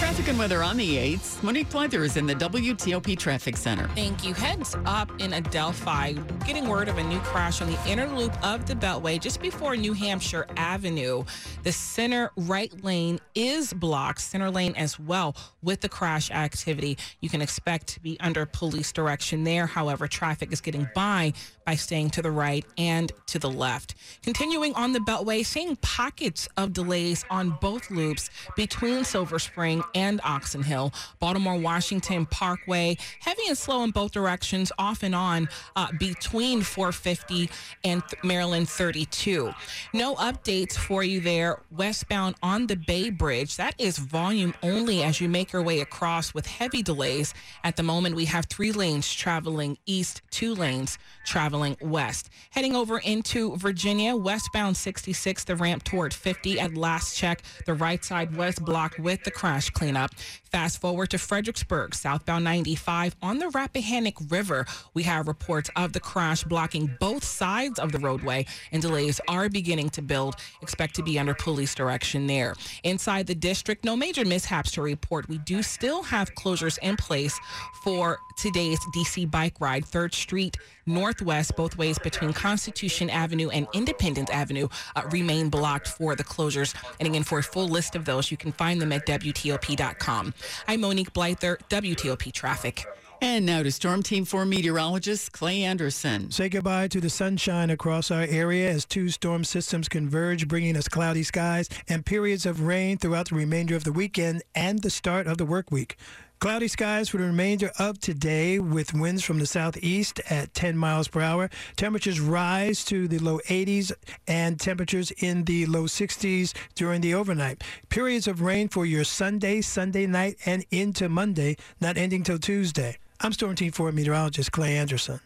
Traffic 0.00 0.26
and 0.26 0.36
weather 0.36 0.60
on 0.64 0.76
the 0.76 0.96
8th. 0.96 1.40
Monique 1.40 1.70
Blyther 1.70 2.04
is 2.04 2.16
in 2.16 2.26
the 2.26 2.34
WTOP 2.34 3.16
Traffic 3.16 3.56
Center. 3.56 3.86
Thank 3.94 4.24
you. 4.24 4.34
Heads 4.34 4.74
up 4.86 5.12
in 5.20 5.32
Adelphi. 5.32 6.14
Getting 6.44 6.66
word 6.66 6.88
of 6.88 6.98
a 6.98 7.04
new 7.04 7.20
crash 7.20 7.62
on 7.62 7.70
the 7.70 7.78
inner 7.88 8.08
loop 8.08 8.32
of 8.44 8.66
the 8.66 8.74
Beltway 8.74 9.20
just 9.20 9.40
before 9.40 9.76
New 9.76 9.92
Hampshire 9.92 10.48
Avenue. 10.56 11.22
The 11.62 11.70
center 11.70 12.32
right 12.36 12.72
lane 12.82 13.20
is 13.36 13.72
blocked, 13.72 14.20
center 14.20 14.50
lane 14.50 14.74
as 14.74 14.98
well, 14.98 15.36
with 15.62 15.82
the 15.82 15.88
crash 15.88 16.32
activity. 16.32 16.98
You 17.20 17.28
can 17.28 17.40
expect 17.40 17.86
to 17.88 18.00
be 18.00 18.18
under 18.18 18.46
police 18.46 18.90
direction 18.90 19.44
there. 19.44 19.66
However, 19.66 20.08
traffic 20.08 20.52
is 20.52 20.60
getting 20.60 20.88
by 20.92 21.34
by 21.66 21.74
staying 21.74 22.10
to 22.10 22.22
the 22.22 22.30
right 22.30 22.64
and 22.78 23.12
to 23.26 23.38
the 23.40 23.50
left. 23.50 23.96
Continuing 24.22 24.72
on 24.74 24.92
the 24.92 25.00
Beltway, 25.00 25.44
seeing 25.44 25.76
pockets 25.76 26.48
of 26.56 26.72
delays 26.72 27.24
on 27.28 27.58
both 27.60 27.90
loops 27.90 28.30
between 28.54 29.04
Silver 29.04 29.40
Spring 29.40 29.82
and 29.94 30.20
Oxon 30.24 30.62
Hill. 30.62 30.94
Baltimore 31.18 31.58
Washington 31.58 32.24
Parkway, 32.24 32.96
heavy 33.20 33.42
and 33.48 33.58
slow 33.58 33.82
in 33.82 33.90
both 33.90 34.12
directions, 34.12 34.70
off 34.78 35.02
and 35.02 35.14
on 35.14 35.48
uh, 35.74 35.88
between 35.98 36.62
450 36.62 37.50
and 37.84 38.02
th- 38.08 38.22
Maryland 38.22 38.68
32. 38.68 39.52
No 39.92 40.14
updates 40.14 40.74
for 40.74 41.02
you 41.02 41.20
there 41.20 41.60
westbound 41.72 42.36
on 42.42 42.68
the 42.68 42.76
Bay 42.76 43.10
Bridge. 43.10 43.56
That 43.56 43.74
is 43.78 43.98
volume 43.98 44.54
only 44.62 45.02
as 45.02 45.20
you 45.20 45.28
make 45.28 45.52
your 45.52 45.62
way 45.62 45.80
across 45.80 46.32
with 46.32 46.46
heavy 46.46 46.82
delays. 46.82 47.34
At 47.64 47.74
the 47.74 47.82
moment, 47.82 48.14
we 48.14 48.26
have 48.26 48.46
three 48.46 48.70
lanes 48.70 49.12
traveling 49.12 49.78
east, 49.86 50.22
two 50.30 50.54
lanes 50.54 50.98
traveling 51.24 51.55
west. 51.80 52.30
Heading 52.50 52.74
over 52.76 52.98
into 52.98 53.56
Virginia, 53.56 54.14
westbound 54.14 54.76
66, 54.76 55.44
the 55.44 55.56
ramp 55.56 55.84
toward 55.84 56.12
50 56.12 56.60
at 56.60 56.76
last 56.76 57.16
check. 57.16 57.42
The 57.64 57.74
right 57.74 58.04
side 58.04 58.36
was 58.36 58.58
blocked 58.58 58.98
with 58.98 59.24
the 59.24 59.30
crash 59.30 59.70
cleanup. 59.70 60.10
Fast 60.50 60.80
forward 60.80 61.10
to 61.10 61.18
Fredericksburg, 61.18 61.94
southbound 61.94 62.44
95 62.44 63.16
on 63.20 63.38
the 63.38 63.48
Rappahannock 63.48 64.30
River. 64.30 64.66
We 64.94 65.02
have 65.02 65.28
reports 65.28 65.70
of 65.76 65.92
the 65.92 66.00
crash 66.00 66.44
blocking 66.44 66.96
both 67.00 67.24
sides 67.24 67.78
of 67.78 67.92
the 67.92 67.98
roadway, 67.98 68.46
and 68.72 68.80
delays 68.80 69.20
are 69.28 69.48
beginning 69.48 69.90
to 69.90 70.02
build. 70.02 70.36
Expect 70.62 70.94
to 70.96 71.02
be 71.02 71.18
under 71.18 71.34
police 71.34 71.74
direction 71.74 72.26
there. 72.26 72.54
Inside 72.84 73.26
the 73.26 73.34
district, 73.34 73.84
no 73.84 73.96
major 73.96 74.24
mishaps 74.24 74.70
to 74.72 74.82
report. 74.82 75.28
We 75.28 75.38
do 75.38 75.62
still 75.62 76.02
have 76.04 76.34
closures 76.34 76.78
in 76.78 76.96
place 76.96 77.38
for 77.82 78.18
today's 78.36 78.80
DC 78.94 79.30
bike 79.30 79.60
ride, 79.60 79.84
3rd 79.84 80.14
Street 80.14 80.56
Northwest, 80.86 81.56
both 81.56 81.76
ways 81.76 81.98
between 81.98 82.32
Constitution 82.32 83.10
Avenue 83.10 83.48
and 83.50 83.66
Independence 83.74 84.30
Avenue, 84.30 84.68
uh, 84.94 85.02
remain 85.10 85.48
blocked 85.48 85.88
for 85.88 86.14
the 86.14 86.24
closures. 86.24 86.74
And 87.00 87.08
again, 87.08 87.24
for 87.24 87.38
a 87.38 87.42
full 87.42 87.68
list 87.68 87.96
of 87.96 88.04
those, 88.04 88.30
you 88.30 88.36
can 88.36 88.52
find 88.52 88.80
them 88.80 88.92
at 88.92 89.06
WTOP.com. 89.06 90.34
I'm 90.68 90.80
Monique 90.80 91.12
Blyther, 91.12 91.58
WTOP 91.68 92.32
Traffic. 92.32 92.86
And 93.22 93.46
now 93.46 93.62
to 93.62 93.72
Storm 93.72 94.02
Team 94.02 94.26
4 94.26 94.44
meteorologist 94.44 95.32
Clay 95.32 95.62
Anderson. 95.62 96.30
Say 96.30 96.50
goodbye 96.50 96.88
to 96.88 97.00
the 97.00 97.08
sunshine 97.08 97.70
across 97.70 98.10
our 98.10 98.22
area 98.22 98.70
as 98.70 98.84
two 98.84 99.08
storm 99.08 99.42
systems 99.42 99.88
converge, 99.88 100.46
bringing 100.46 100.76
us 100.76 100.86
cloudy 100.86 101.22
skies 101.22 101.70
and 101.88 102.04
periods 102.04 102.44
of 102.44 102.60
rain 102.60 102.98
throughout 102.98 103.30
the 103.30 103.34
remainder 103.34 103.74
of 103.74 103.84
the 103.84 103.92
weekend 103.92 104.42
and 104.54 104.82
the 104.82 104.90
start 104.90 105.26
of 105.26 105.38
the 105.38 105.46
work 105.46 105.70
week. 105.70 105.96
Cloudy 106.38 106.68
skies 106.68 107.08
for 107.08 107.16
the 107.16 107.24
remainder 107.24 107.72
of 107.78 107.98
today 107.98 108.58
with 108.58 108.92
winds 108.92 109.24
from 109.24 109.38
the 109.38 109.46
southeast 109.46 110.20
at 110.28 110.52
10 110.52 110.76
miles 110.76 111.08
per 111.08 111.22
hour. 111.22 111.48
Temperatures 111.76 112.20
rise 112.20 112.84
to 112.84 113.08
the 113.08 113.18
low 113.18 113.38
80s 113.48 113.90
and 114.28 114.60
temperatures 114.60 115.10
in 115.12 115.44
the 115.44 115.64
low 115.64 115.84
60s 115.84 116.52
during 116.74 117.00
the 117.00 117.14
overnight. 117.14 117.64
Periods 117.88 118.28
of 118.28 118.42
rain 118.42 118.68
for 118.68 118.84
your 118.84 119.02
Sunday, 119.02 119.62
Sunday 119.62 120.06
night, 120.06 120.36
and 120.44 120.66
into 120.70 121.08
Monday, 121.08 121.56
not 121.80 121.96
ending 121.96 122.22
till 122.22 122.38
Tuesday. 122.38 122.98
I'm 123.20 123.32
Storm 123.32 123.56
Team 123.56 123.72
4 123.72 123.90
meteorologist 123.92 124.52
Clay 124.52 124.76
Anderson. 124.76 125.20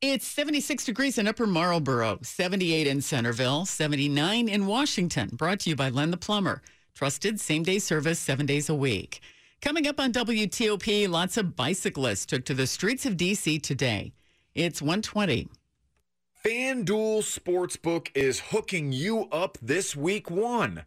It's 0.00 0.26
76 0.26 0.86
degrees 0.86 1.18
in 1.18 1.28
Upper 1.28 1.46
Marlboro, 1.46 2.20
78 2.22 2.86
in 2.86 3.02
Centreville, 3.02 3.66
79 3.66 4.48
in 4.48 4.66
Washington. 4.66 5.28
Brought 5.34 5.60
to 5.60 5.70
you 5.70 5.76
by 5.76 5.90
Len 5.90 6.10
the 6.10 6.16
Plumber. 6.16 6.62
Trusted 6.94 7.38
same 7.38 7.64
day 7.64 7.78
service 7.78 8.18
seven 8.18 8.46
days 8.46 8.70
a 8.70 8.74
week. 8.74 9.20
Coming 9.60 9.86
up 9.86 10.00
on 10.00 10.10
WTOP, 10.10 11.06
lots 11.06 11.36
of 11.36 11.54
bicyclists 11.54 12.24
took 12.24 12.46
to 12.46 12.54
the 12.54 12.66
streets 12.66 13.04
of 13.04 13.18
D.C. 13.18 13.58
today. 13.58 14.14
It's 14.54 14.80
120. 14.80 15.48
FanDuel 16.42 17.18
Sportsbook 17.20 18.08
is 18.14 18.40
hooking 18.40 18.90
you 18.90 19.28
up 19.30 19.58
this 19.60 19.94
week 19.94 20.30
one. 20.30 20.84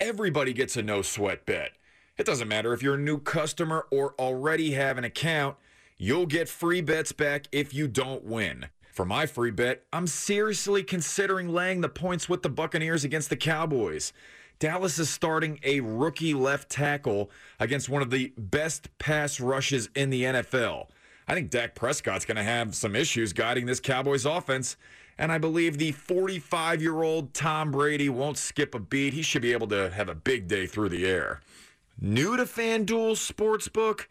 Everybody 0.00 0.52
gets 0.52 0.76
a 0.76 0.82
no 0.82 1.02
sweat 1.02 1.46
bet. 1.46 1.70
It 2.18 2.26
doesn't 2.26 2.48
matter 2.48 2.72
if 2.72 2.82
you're 2.82 2.96
a 2.96 2.98
new 2.98 3.20
customer 3.20 3.86
or 3.92 4.16
already 4.18 4.72
have 4.72 4.98
an 4.98 5.04
account, 5.04 5.56
you'll 5.96 6.26
get 6.26 6.48
free 6.48 6.80
bets 6.80 7.12
back 7.12 7.46
if 7.52 7.72
you 7.72 7.86
don't 7.86 8.24
win. 8.24 8.66
For 8.92 9.04
my 9.04 9.26
free 9.26 9.52
bet, 9.52 9.84
I'm 9.92 10.08
seriously 10.08 10.82
considering 10.82 11.50
laying 11.50 11.80
the 11.80 11.88
points 11.88 12.28
with 12.28 12.42
the 12.42 12.48
Buccaneers 12.48 13.04
against 13.04 13.30
the 13.30 13.36
Cowboys. 13.36 14.12
Dallas 14.58 14.98
is 14.98 15.10
starting 15.10 15.60
a 15.62 15.80
rookie 15.80 16.34
left 16.34 16.70
tackle 16.70 17.30
against 17.60 17.88
one 17.88 18.02
of 18.02 18.10
the 18.10 18.32
best 18.38 18.88
pass 18.98 19.38
rushes 19.40 19.90
in 19.94 20.10
the 20.10 20.22
NFL. 20.24 20.88
I 21.28 21.34
think 21.34 21.50
Dak 21.50 21.74
Prescott's 21.74 22.24
going 22.24 22.36
to 22.36 22.42
have 22.42 22.74
some 22.74 22.96
issues 22.96 23.32
guiding 23.32 23.66
this 23.66 23.80
Cowboys 23.80 24.24
offense. 24.24 24.76
And 25.18 25.32
I 25.32 25.38
believe 25.38 25.78
the 25.78 25.92
45 25.92 26.82
year 26.82 27.02
old 27.02 27.34
Tom 27.34 27.70
Brady 27.70 28.08
won't 28.08 28.38
skip 28.38 28.74
a 28.74 28.78
beat. 28.78 29.12
He 29.12 29.22
should 29.22 29.42
be 29.42 29.52
able 29.52 29.66
to 29.68 29.90
have 29.90 30.08
a 30.08 30.14
big 30.14 30.46
day 30.46 30.66
through 30.66 30.90
the 30.90 31.06
air. 31.06 31.40
New 32.00 32.36
to 32.36 32.44
FanDuel 32.44 33.16
Sportsbook? 33.16 34.06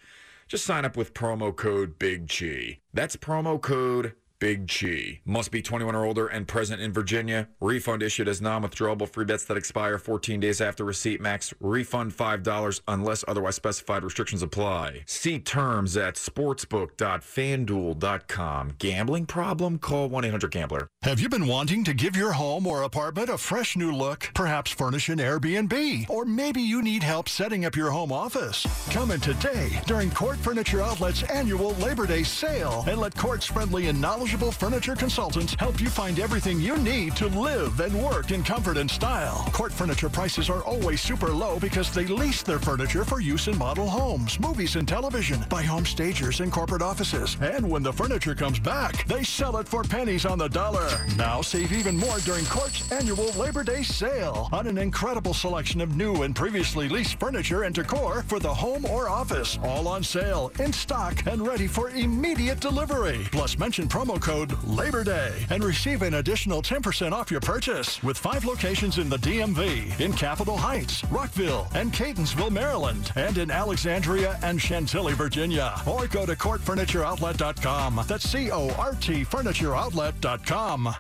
Just 0.48 0.66
sign 0.66 0.86
up 0.86 0.98
with 0.98 1.14
promo 1.14 1.56
code 1.56 1.98
Big 1.98 2.30
Chi. 2.30 2.80
That's 2.94 3.16
promo 3.16 3.60
code 3.60 4.14
Big 4.40 4.68
G. 4.68 5.22
Must 5.24 5.50
be 5.50 5.62
21 5.62 5.96
or 5.96 6.04
older 6.04 6.28
and 6.28 6.46
present 6.46 6.82
in 6.82 6.92
Virginia. 6.92 7.48
Refund 7.62 8.04
issued 8.04 8.28
as 8.28 8.42
non-withdrawable 8.42 9.08
free 9.08 9.24
bets 9.24 9.46
that 9.46 9.56
expire 9.56 9.98
14 9.98 10.42
days 10.42 10.60
after 10.60 10.84
receipt. 10.84 11.22
Max 11.22 11.54
refund 11.62 12.12
$5 12.12 12.82
unless 12.88 13.24
otherwise 13.28 13.56
specified. 13.56 14.04
Restrictions 14.04 14.44
apply. 14.44 15.04
See 15.06 15.40
terms 15.40 15.96
at 15.96 16.16
sportsbook.fanduel.com. 16.16 18.74
Gambling 18.78 19.26
problem? 19.26 19.80
Call 19.80 20.10
1-800-GAMBLER. 20.10 20.90
Have 21.04 21.22
you 21.22 21.30
been 21.30 21.48
wanting 21.48 21.86
to 21.86 21.94
give 21.94 22.18
your 22.18 22.34
home 22.34 22.68
or 22.68 22.84
apartment 22.84 23.30
a 23.30 23.38
fresh 23.38 23.78
new 23.78 23.96
look? 23.96 24.32
Perhaps 24.34 24.72
furnish 24.72 25.08
an 25.08 25.20
Airbnb? 25.20 26.10
Or 26.10 26.26
maybe 26.26 26.62
you 26.62 26.82
need 26.82 27.04
help 27.04 27.30
setting 27.30 27.64
up 27.64 27.74
your 27.76 27.92
home 27.92 28.12
office? 28.12 28.68
Come 28.92 29.12
in 29.12 29.22
today 29.22 29.80
during 29.88 30.12
CORT 30.12 30.36
Furniture 30.38 30.82
Outlet's 30.82 31.24
annual 31.24 31.72
Labor 31.76 32.06
Day 32.06 32.24
sale 32.24 32.84
and 32.88 33.00
let 33.00 33.16
CORT's 33.16 33.46
friendly 33.46 33.88
and 33.88 34.02
knowledgeable 34.02 34.25
furniture 34.26 34.96
consultants 34.96 35.56
help 35.60 35.80
you 35.80 35.88
find 35.88 36.20
everything 36.20 36.60
you 36.60 36.78
need 36.78 37.16
to 37.16 37.28
live 37.28 37.80
and 37.80 37.94
work 38.04 38.32
in 38.32 38.44
comfort 38.44 38.78
and 38.78 38.90
style. 38.90 39.48
CORT 39.54 39.72
Furniture 39.72 40.10
prices 40.10 40.50
are 40.50 40.64
always 40.64 41.00
super 41.00 41.28
low 41.28 41.60
because 41.60 41.94
they 41.94 42.06
lease 42.06 42.42
their 42.42 42.58
furniture 42.60 43.06
for 43.06 43.20
use 43.20 43.48
in 43.48 43.58
model 43.58 43.88
homes, 43.88 44.40
movies, 44.40 44.76
and 44.76 44.88
television 44.88 45.46
by 45.50 45.62
home 45.62 45.86
stagers 45.86 46.40
and 46.40 46.52
corporate 46.52 46.82
offices. 46.82 47.38
And 47.40 47.70
when 47.70 47.84
the 47.84 47.94
furniture 47.94 48.34
comes 48.34 48.60
back, 48.60 49.06
they 49.08 49.24
sell 49.24 49.58
it 49.58 49.68
for 49.68 49.84
pennies 49.84 50.26
on 50.26 50.40
the 50.40 50.48
dollar. 50.48 50.90
Now 51.18 51.42
save 51.42 51.72
even 51.72 51.96
more 51.96 52.18
during 52.20 52.46
CORT's 52.46 52.92
annual 52.92 53.32
Labor 53.34 53.64
Day 53.64 53.84
sale 53.84 54.50
on 54.52 54.68
an 54.68 54.78
incredible 54.78 55.34
selection 55.34 55.82
of 55.82 55.96
new 55.96 56.24
and 56.24 56.36
previously 56.36 56.90
leased 56.90 57.20
furniture 57.20 57.64
and 57.64 57.76
decor 57.76 58.24
for 58.24 58.40
the 58.40 58.54
home 58.54 58.86
or 58.86 59.08
office. 59.08 59.60
All 59.64 59.88
on 59.88 60.04
sale, 60.04 60.52
in 60.60 60.74
stock, 60.74 61.26
and 61.28 61.46
ready 61.46 61.68
for 61.68 61.92
immediate 61.92 62.60
delivery. 62.60 63.28
Plus, 63.32 63.58
mention 63.58 63.88
promo 63.88 64.15
code 64.18 64.62
Labor 64.64 65.04
Day 65.04 65.46
and 65.50 65.64
receive 65.64 66.02
an 66.02 66.16
additional 66.16 66.62
10% 66.62 67.12
off 67.12 67.32
your 67.32 67.42
purchase 67.42 68.02
with 68.04 68.18
five 68.18 68.46
locations 68.46 68.98
in 68.98 69.10
the 69.10 69.18
DMV, 69.18 70.00
in 70.00 70.14
Capitol 70.14 70.58
Heights, 70.58 71.04
Rockville, 71.06 71.68
and 71.74 71.94
Catonsville, 71.94 72.52
Maryland, 72.52 73.12
and 73.16 73.38
in 73.38 73.52
Alexandria 73.52 74.40
and 74.44 74.62
Chantilly, 74.62 75.14
Virginia. 75.14 75.74
Or 75.88 76.08
go 76.08 76.26
to 76.26 76.36
cortfurnitureoutlet.com. 76.36 78.02
That's 78.08 78.30
C-O-R-T 78.30 79.26
furnitureoutlet.com. 79.26 80.96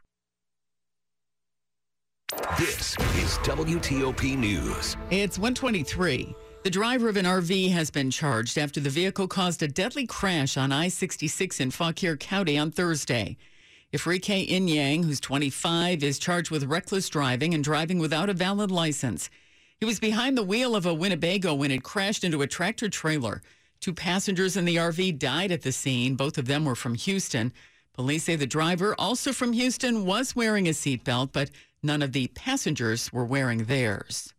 This 2.57 2.97
is 3.17 3.37
WTOP 3.43 4.35
News. 4.35 4.97
It's 5.11 5.37
123. 5.37 6.35
The 6.65 6.71
driver 6.71 7.09
of 7.09 7.15
an 7.15 7.25
RV 7.25 7.69
has 7.73 7.91
been 7.91 8.09
charged 8.09 8.57
after 8.57 8.79
the 8.79 8.89
vehicle 8.89 9.27
caused 9.27 9.61
a 9.61 9.67
deadly 9.67 10.07
crash 10.07 10.57
on 10.57 10.71
I 10.71 10.87
66 10.87 11.59
in 11.59 11.69
Fauquier 11.69 12.17
County 12.17 12.57
on 12.57 12.71
Thursday. 12.71 13.37
Ifrike 13.93 14.49
Inyang, 14.49 15.05
who's 15.05 15.19
25, 15.19 16.03
is 16.03 16.17
charged 16.17 16.49
with 16.49 16.63
reckless 16.63 17.07
driving 17.07 17.53
and 17.53 17.63
driving 17.63 17.99
without 17.99 18.31
a 18.31 18.33
valid 18.33 18.71
license. 18.71 19.29
He 19.77 19.85
was 19.85 19.99
behind 19.99 20.35
the 20.35 20.43
wheel 20.43 20.75
of 20.75 20.87
a 20.87 20.93
Winnebago 20.95 21.53
when 21.53 21.69
it 21.69 21.83
crashed 21.83 22.23
into 22.23 22.41
a 22.41 22.47
tractor 22.47 22.89
trailer. 22.89 23.43
Two 23.79 23.93
passengers 23.93 24.57
in 24.57 24.65
the 24.65 24.77
RV 24.77 25.19
died 25.19 25.51
at 25.51 25.61
the 25.61 25.71
scene. 25.71 26.15
Both 26.15 26.39
of 26.39 26.47
them 26.47 26.65
were 26.65 26.73
from 26.73 26.95
Houston. 26.95 27.53
Police 27.93 28.23
say 28.23 28.37
the 28.37 28.47
driver, 28.47 28.95
also 28.97 29.33
from 29.33 29.53
Houston, 29.53 30.03
was 30.03 30.35
wearing 30.35 30.67
a 30.67 30.71
seatbelt, 30.71 31.31
but 31.31 31.51
none 31.83 32.01
of 32.01 32.11
the 32.11 32.25
passengers 32.29 33.13
were 33.13 33.23
wearing 33.23 33.65
theirs. 33.65 34.33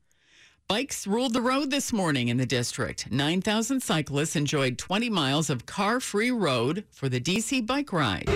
Bikes 0.68 1.06
ruled 1.06 1.32
the 1.32 1.40
road 1.40 1.70
this 1.70 1.92
morning 1.92 2.26
in 2.26 2.38
the 2.38 2.46
district. 2.46 3.08
9,000 3.12 3.80
cyclists 3.80 4.34
enjoyed 4.34 4.78
20 4.78 5.08
miles 5.08 5.48
of 5.48 5.64
car 5.64 6.00
free 6.00 6.32
road 6.32 6.82
for 6.90 7.08
the 7.08 7.20
DC 7.20 7.64
bike 7.64 7.92
ride. 7.92 8.28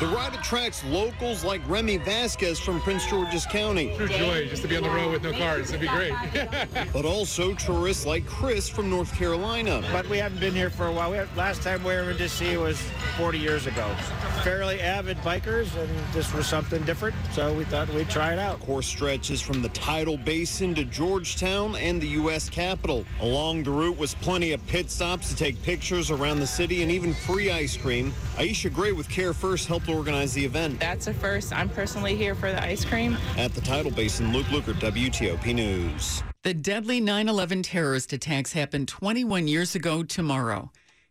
The 0.00 0.06
ride 0.06 0.32
attracts 0.32 0.82
locals 0.84 1.44
like 1.44 1.60
Remy 1.68 1.98
Vasquez 1.98 2.58
from 2.58 2.80
Prince 2.80 3.04
George's 3.04 3.44
County. 3.44 3.94
True 3.98 4.08
joy 4.08 4.48
just 4.48 4.62
to 4.62 4.68
be 4.68 4.78
on 4.78 4.82
the 4.82 4.88
road 4.88 5.12
with 5.12 5.22
no 5.22 5.32
cars. 5.32 5.68
It'd 5.68 5.82
be 5.82 5.88
great. 5.88 6.14
but 6.94 7.04
also 7.04 7.52
tourists 7.52 8.06
like 8.06 8.24
Chris 8.24 8.66
from 8.66 8.88
North 8.88 9.14
Carolina. 9.14 9.82
But 9.92 10.08
we 10.08 10.16
haven't 10.16 10.40
been 10.40 10.54
here 10.54 10.70
for 10.70 10.86
a 10.86 10.92
while. 10.92 11.10
We 11.10 11.18
had, 11.18 11.28
last 11.36 11.60
time 11.60 11.84
we 11.84 11.92
were 11.92 12.12
in 12.12 12.16
DC 12.16 12.58
was 12.58 12.80
40 13.18 13.36
years 13.36 13.66
ago. 13.66 13.94
Fairly 14.42 14.80
avid 14.80 15.18
bikers, 15.18 15.76
and 15.76 15.90
this 16.14 16.32
was 16.32 16.46
something 16.46 16.82
different, 16.84 17.14
so 17.34 17.52
we 17.52 17.64
thought 17.64 17.90
we'd 17.90 18.08
try 18.08 18.32
it 18.32 18.38
out. 18.38 18.58
Course 18.60 18.86
stretches 18.86 19.42
from 19.42 19.60
the 19.60 19.68
Tidal 19.68 20.16
Basin 20.16 20.74
to 20.76 20.84
Georgetown 20.84 21.76
and 21.76 22.00
the 22.00 22.08
U.S. 22.08 22.48
Capitol. 22.48 23.04
Along 23.20 23.62
the 23.64 23.70
route 23.70 23.98
was 23.98 24.14
plenty 24.14 24.52
of 24.52 24.66
pit 24.66 24.90
stops 24.90 25.28
to 25.28 25.36
take 25.36 25.62
pictures 25.62 26.10
around 26.10 26.40
the 26.40 26.46
city 26.46 26.80
and 26.80 26.90
even 26.90 27.12
free 27.12 27.50
ice 27.50 27.76
cream. 27.76 28.14
Aisha 28.36 28.72
Gray 28.72 28.92
with 28.92 29.10
Care 29.10 29.34
First 29.34 29.66
helped 29.66 29.89
organize 29.94 30.34
the 30.34 30.44
event. 30.44 30.80
That's 30.80 31.06
a 31.06 31.14
first. 31.14 31.52
I'm 31.52 31.68
personally 31.68 32.16
here 32.16 32.34
for 32.34 32.50
the 32.50 32.62
ice 32.62 32.84
cream. 32.84 33.16
At 33.36 33.54
the 33.54 33.60
Tidal 33.60 33.90
Basin, 33.90 34.32
Luke 34.32 34.46
Lukert, 34.46 34.80
WTOP 34.80 35.54
News. 35.54 36.22
The 36.42 36.54
deadly 36.54 37.00
9 37.00 37.28
11 37.28 37.62
terrorist 37.62 38.12
attacks 38.12 38.52
happened 38.54 38.88
21 38.88 39.46
years 39.46 39.74
ago 39.74 40.02
tomorrow. 40.02 40.70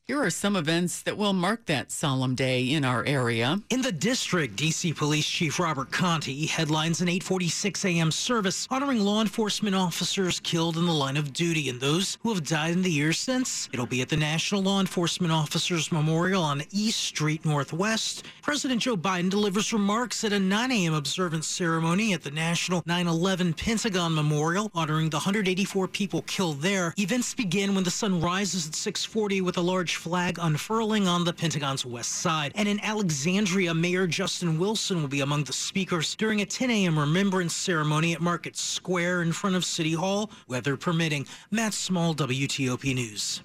Here 0.09 0.23
are 0.23 0.31
some 0.31 0.55
events 0.55 1.03
that 1.03 1.17
will 1.17 1.33
mark 1.33 1.67
that 1.67 1.91
solemn 1.91 2.33
day 2.33 2.63
in 2.63 2.83
our 2.83 3.05
area. 3.05 3.61
In 3.69 3.83
the 3.83 3.91
district, 3.91 4.55
D.C. 4.55 4.91
Police 4.93 5.29
Chief 5.29 5.59
Robert 5.59 5.91
Contee 5.91 6.47
headlines 6.47 6.99
an 7.01 7.07
8:46 7.07 7.85
a.m. 7.85 8.09
service 8.09 8.67
honoring 8.71 9.01
law 9.01 9.21
enforcement 9.21 9.75
officers 9.75 10.39
killed 10.39 10.77
in 10.77 10.87
the 10.87 10.91
line 10.91 11.15
of 11.15 11.31
duty 11.31 11.69
and 11.69 11.79
those 11.79 12.17
who 12.23 12.33
have 12.33 12.43
died 12.43 12.71
in 12.71 12.81
the 12.81 12.89
years 12.89 13.19
since. 13.19 13.69
It'll 13.71 13.85
be 13.85 14.01
at 14.01 14.09
the 14.09 14.17
National 14.17 14.63
Law 14.63 14.79
Enforcement 14.79 15.31
Officers 15.31 15.91
Memorial 15.91 16.41
on 16.41 16.63
East 16.71 17.01
Street 17.01 17.45
Northwest. 17.45 18.25
President 18.41 18.81
Joe 18.81 18.97
Biden 18.97 19.29
delivers 19.29 19.71
remarks 19.71 20.23
at 20.23 20.33
a 20.33 20.39
9 20.39 20.71
a.m. 20.71 20.95
observance 20.95 21.45
ceremony 21.45 22.13
at 22.13 22.23
the 22.23 22.31
National 22.31 22.81
9/11 22.81 23.55
Pentagon 23.55 24.15
Memorial, 24.15 24.71
honoring 24.73 25.11
the 25.11 25.17
184 25.17 25.87
people 25.87 26.23
killed 26.23 26.63
there. 26.63 26.95
Events 26.97 27.35
begin 27.35 27.75
when 27.75 27.83
the 27.83 27.91
sun 27.91 28.19
rises 28.19 28.65
at 28.65 28.73
6:40 28.73 29.43
with 29.43 29.57
a 29.57 29.61
large 29.61 29.98
flag 29.99 30.37
unfurling 30.41 31.09
on 31.09 31.25
the 31.25 31.33
Pentagon's 31.33 31.85
west 31.85 32.11
side. 32.13 32.53
And 32.55 32.69
in 32.69 32.79
Alexandria, 32.79 33.73
Mayor 33.73 34.07
Justin 34.07 34.57
Wilson 34.57 35.01
will 35.01 35.09
be 35.09 35.19
among 35.19 35.43
the 35.43 35.53
speakers 35.53 36.15
during 36.15 36.39
a 36.39 36.45
10 36.45 36.71
a.m. 36.71 36.97
remembrance 36.97 37.53
ceremony 37.53 38.13
at 38.13 38.21
Market 38.21 38.55
Square 38.55 39.23
in 39.23 39.33
front 39.33 39.57
of 39.57 39.65
City 39.65 39.93
Hall, 39.93 40.31
weather 40.47 40.77
permitting. 40.77 41.27
Matt 41.51 41.73
Small, 41.73 42.15
WTOP 42.15 42.95
News. 42.95 43.41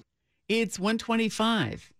It's 0.47 0.79
125. 0.79 1.91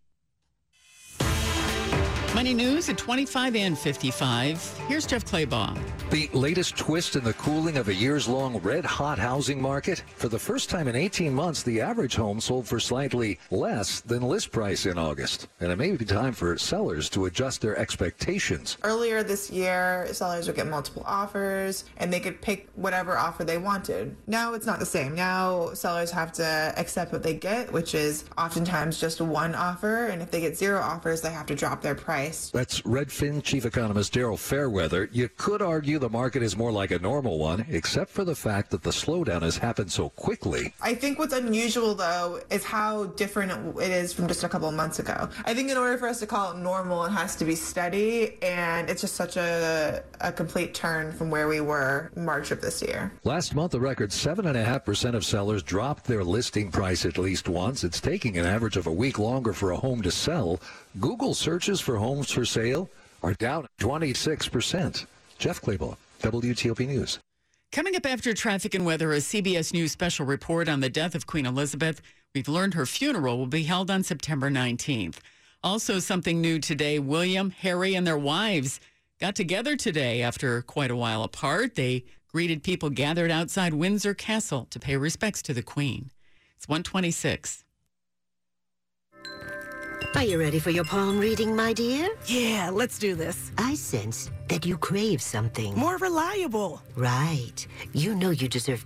Money 2.35 2.53
news 2.53 2.89
at 2.89 2.97
25 2.97 3.55
and 3.55 3.77
55. 3.77 4.77
Here's 4.89 5.05
Jeff 5.05 5.23
Clabaugh. 5.23 5.79
The 6.09 6.29
latest 6.33 6.75
twist 6.77 7.15
in 7.15 7.23
the 7.23 7.33
cooling 7.33 7.77
of 7.77 7.87
a 7.87 7.93
years 7.93 8.27
long 8.27 8.57
red 8.57 8.83
hot 8.83 9.17
housing 9.17 9.61
market. 9.61 10.03
For 10.17 10.27
the 10.27 10.37
first 10.37 10.69
time 10.69 10.89
in 10.89 10.97
18 10.97 11.33
months, 11.33 11.63
the 11.63 11.79
average 11.79 12.15
home 12.15 12.41
sold 12.41 12.67
for 12.67 12.77
slightly 12.77 13.39
less 13.51 14.01
than 14.01 14.21
list 14.21 14.51
price 14.51 14.85
in 14.85 14.97
August. 14.97 15.47
And 15.61 15.71
it 15.71 15.77
may 15.77 15.95
be 15.95 16.03
time 16.03 16.33
for 16.33 16.57
sellers 16.57 17.09
to 17.11 17.25
adjust 17.25 17.61
their 17.61 17.77
expectations. 17.77 18.77
Earlier 18.83 19.23
this 19.23 19.49
year, 19.49 20.07
sellers 20.11 20.47
would 20.47 20.57
get 20.57 20.67
multiple 20.67 21.03
offers 21.05 21.85
and 21.97 22.11
they 22.11 22.19
could 22.19 22.41
pick 22.41 22.67
whatever 22.75 23.17
offer 23.17 23.45
they 23.45 23.57
wanted. 23.57 24.13
Now 24.27 24.53
it's 24.55 24.65
not 24.65 24.79
the 24.79 24.85
same. 24.85 25.15
Now 25.15 25.73
sellers 25.73 26.11
have 26.11 26.33
to 26.33 26.73
accept 26.75 27.13
what 27.13 27.23
they 27.23 27.33
get, 27.33 27.71
which 27.71 27.95
is 27.95 28.25
oftentimes 28.37 28.99
just 28.99 29.21
one 29.21 29.55
offer. 29.55 30.07
And 30.07 30.21
if 30.21 30.31
they 30.31 30.41
get 30.41 30.57
zero 30.57 30.81
offers, 30.81 31.21
they 31.21 31.31
have 31.31 31.45
to 31.45 31.55
drop 31.55 31.81
their 31.81 31.95
price. 31.95 32.24
That's 32.51 32.81
Redfin 32.81 33.43
chief 33.43 33.65
economist 33.65 34.13
Daryl 34.13 34.37
Fairweather. 34.37 35.09
You 35.11 35.29
could 35.37 35.61
argue 35.61 35.99
the 35.99 36.09
market 36.09 36.43
is 36.43 36.57
more 36.57 36.71
like 36.71 36.91
a 36.91 36.99
normal 36.99 37.39
one, 37.39 37.65
except 37.69 38.11
for 38.11 38.23
the 38.23 38.35
fact 38.35 38.71
that 38.71 38.83
the 38.83 38.91
slowdown 38.91 39.41
has 39.41 39.57
happened 39.57 39.91
so 39.91 40.09
quickly. 40.09 40.73
I 40.81 40.93
think 40.93 41.19
what's 41.19 41.33
unusual, 41.33 41.95
though, 41.95 42.39
is 42.49 42.63
how 42.63 43.05
different 43.05 43.77
it 43.79 43.91
is 43.91 44.13
from 44.13 44.27
just 44.27 44.43
a 44.43 44.49
couple 44.49 44.67
of 44.69 44.75
months 44.75 44.99
ago. 44.99 45.29
I 45.45 45.53
think 45.53 45.69
in 45.69 45.77
order 45.77 45.97
for 45.97 46.07
us 46.07 46.19
to 46.19 46.27
call 46.27 46.51
it 46.51 46.57
normal, 46.57 47.05
it 47.05 47.11
has 47.11 47.35
to 47.37 47.45
be 47.45 47.55
steady, 47.55 48.41
and 48.41 48.89
it's 48.89 49.01
just 49.01 49.15
such 49.15 49.37
a, 49.37 50.03
a 50.21 50.31
complete 50.31 50.73
turn 50.73 51.11
from 51.11 51.29
where 51.29 51.47
we 51.47 51.61
were 51.61 52.11
March 52.15 52.51
of 52.51 52.61
this 52.61 52.81
year. 52.81 53.11
Last 53.23 53.55
month, 53.55 53.73
a 53.73 53.79
record 53.79 54.09
7.5% 54.09 55.15
of 55.15 55.25
sellers 55.25 55.63
dropped 55.63 56.05
their 56.05 56.23
listing 56.23 56.71
price 56.71 57.05
at 57.05 57.17
least 57.17 57.47
once. 57.49 57.83
It's 57.83 58.01
taking 58.01 58.37
an 58.37 58.45
average 58.45 58.77
of 58.77 58.87
a 58.87 58.91
week 58.91 59.19
longer 59.19 59.53
for 59.53 59.71
a 59.71 59.77
home 59.77 60.01
to 60.01 60.11
sell. 60.11 60.59
Google 60.99 61.33
searches 61.33 61.81
for 61.81 61.97
homes 61.97 62.31
for 62.31 62.45
sale 62.45 62.89
are 63.21 63.33
down 63.33 63.67
26%. 63.79 65.05
Jeff 65.37 65.61
Clabaugh, 65.61 65.97
WTOP 66.21 66.87
News. 66.87 67.19
Coming 67.73 67.97
up 67.97 68.05
after 68.05 68.33
traffic 68.33 68.73
and 68.73 68.85
weather, 68.85 69.11
a 69.11 69.17
CBS 69.17 69.73
News 69.73 69.91
special 69.91 70.25
report 70.25 70.69
on 70.69 70.79
the 70.79 70.89
death 70.89 71.13
of 71.13 71.27
Queen 71.27 71.45
Elizabeth. 71.45 72.01
We've 72.33 72.47
learned 72.47 72.75
her 72.75 72.85
funeral 72.85 73.37
will 73.37 73.47
be 73.47 73.63
held 73.63 73.91
on 73.91 74.03
September 74.03 74.49
19th. 74.49 75.17
Also, 75.61 75.99
something 75.99 76.39
new 76.39 76.59
today 76.59 76.99
William, 76.99 77.49
Harry, 77.49 77.95
and 77.95 78.07
their 78.07 78.17
wives 78.17 78.79
got 79.19 79.35
together 79.35 79.75
today 79.75 80.21
after 80.21 80.61
quite 80.61 80.91
a 80.91 80.95
while 80.95 81.23
apart. 81.23 81.75
They 81.75 82.05
greeted 82.31 82.63
people 82.63 82.89
gathered 82.89 83.31
outside 83.31 83.73
Windsor 83.73 84.13
Castle 84.13 84.67
to 84.69 84.79
pay 84.79 84.95
respects 84.95 85.41
to 85.41 85.53
the 85.53 85.63
Queen. 85.63 86.11
It's 86.55 86.69
126. 86.69 87.64
Are 90.15 90.23
you 90.23 90.39
ready 90.39 90.59
for 90.59 90.69
your 90.69 90.83
palm 90.85 91.19
reading, 91.19 91.55
my 91.55 91.73
dear? 91.73 92.09
Yeah, 92.25 92.69
let's 92.71 92.97
do 92.97 93.15
this. 93.15 93.51
I 93.57 93.75
sense 93.75 94.31
that 94.47 94.65
you 94.65 94.77
crave 94.77 95.21
something. 95.21 95.75
More 95.75 95.97
reliable. 95.97 96.81
Right. 96.95 97.65
You 97.93 98.15
know 98.15 98.29
you 98.29 98.47
deserve 98.47 98.83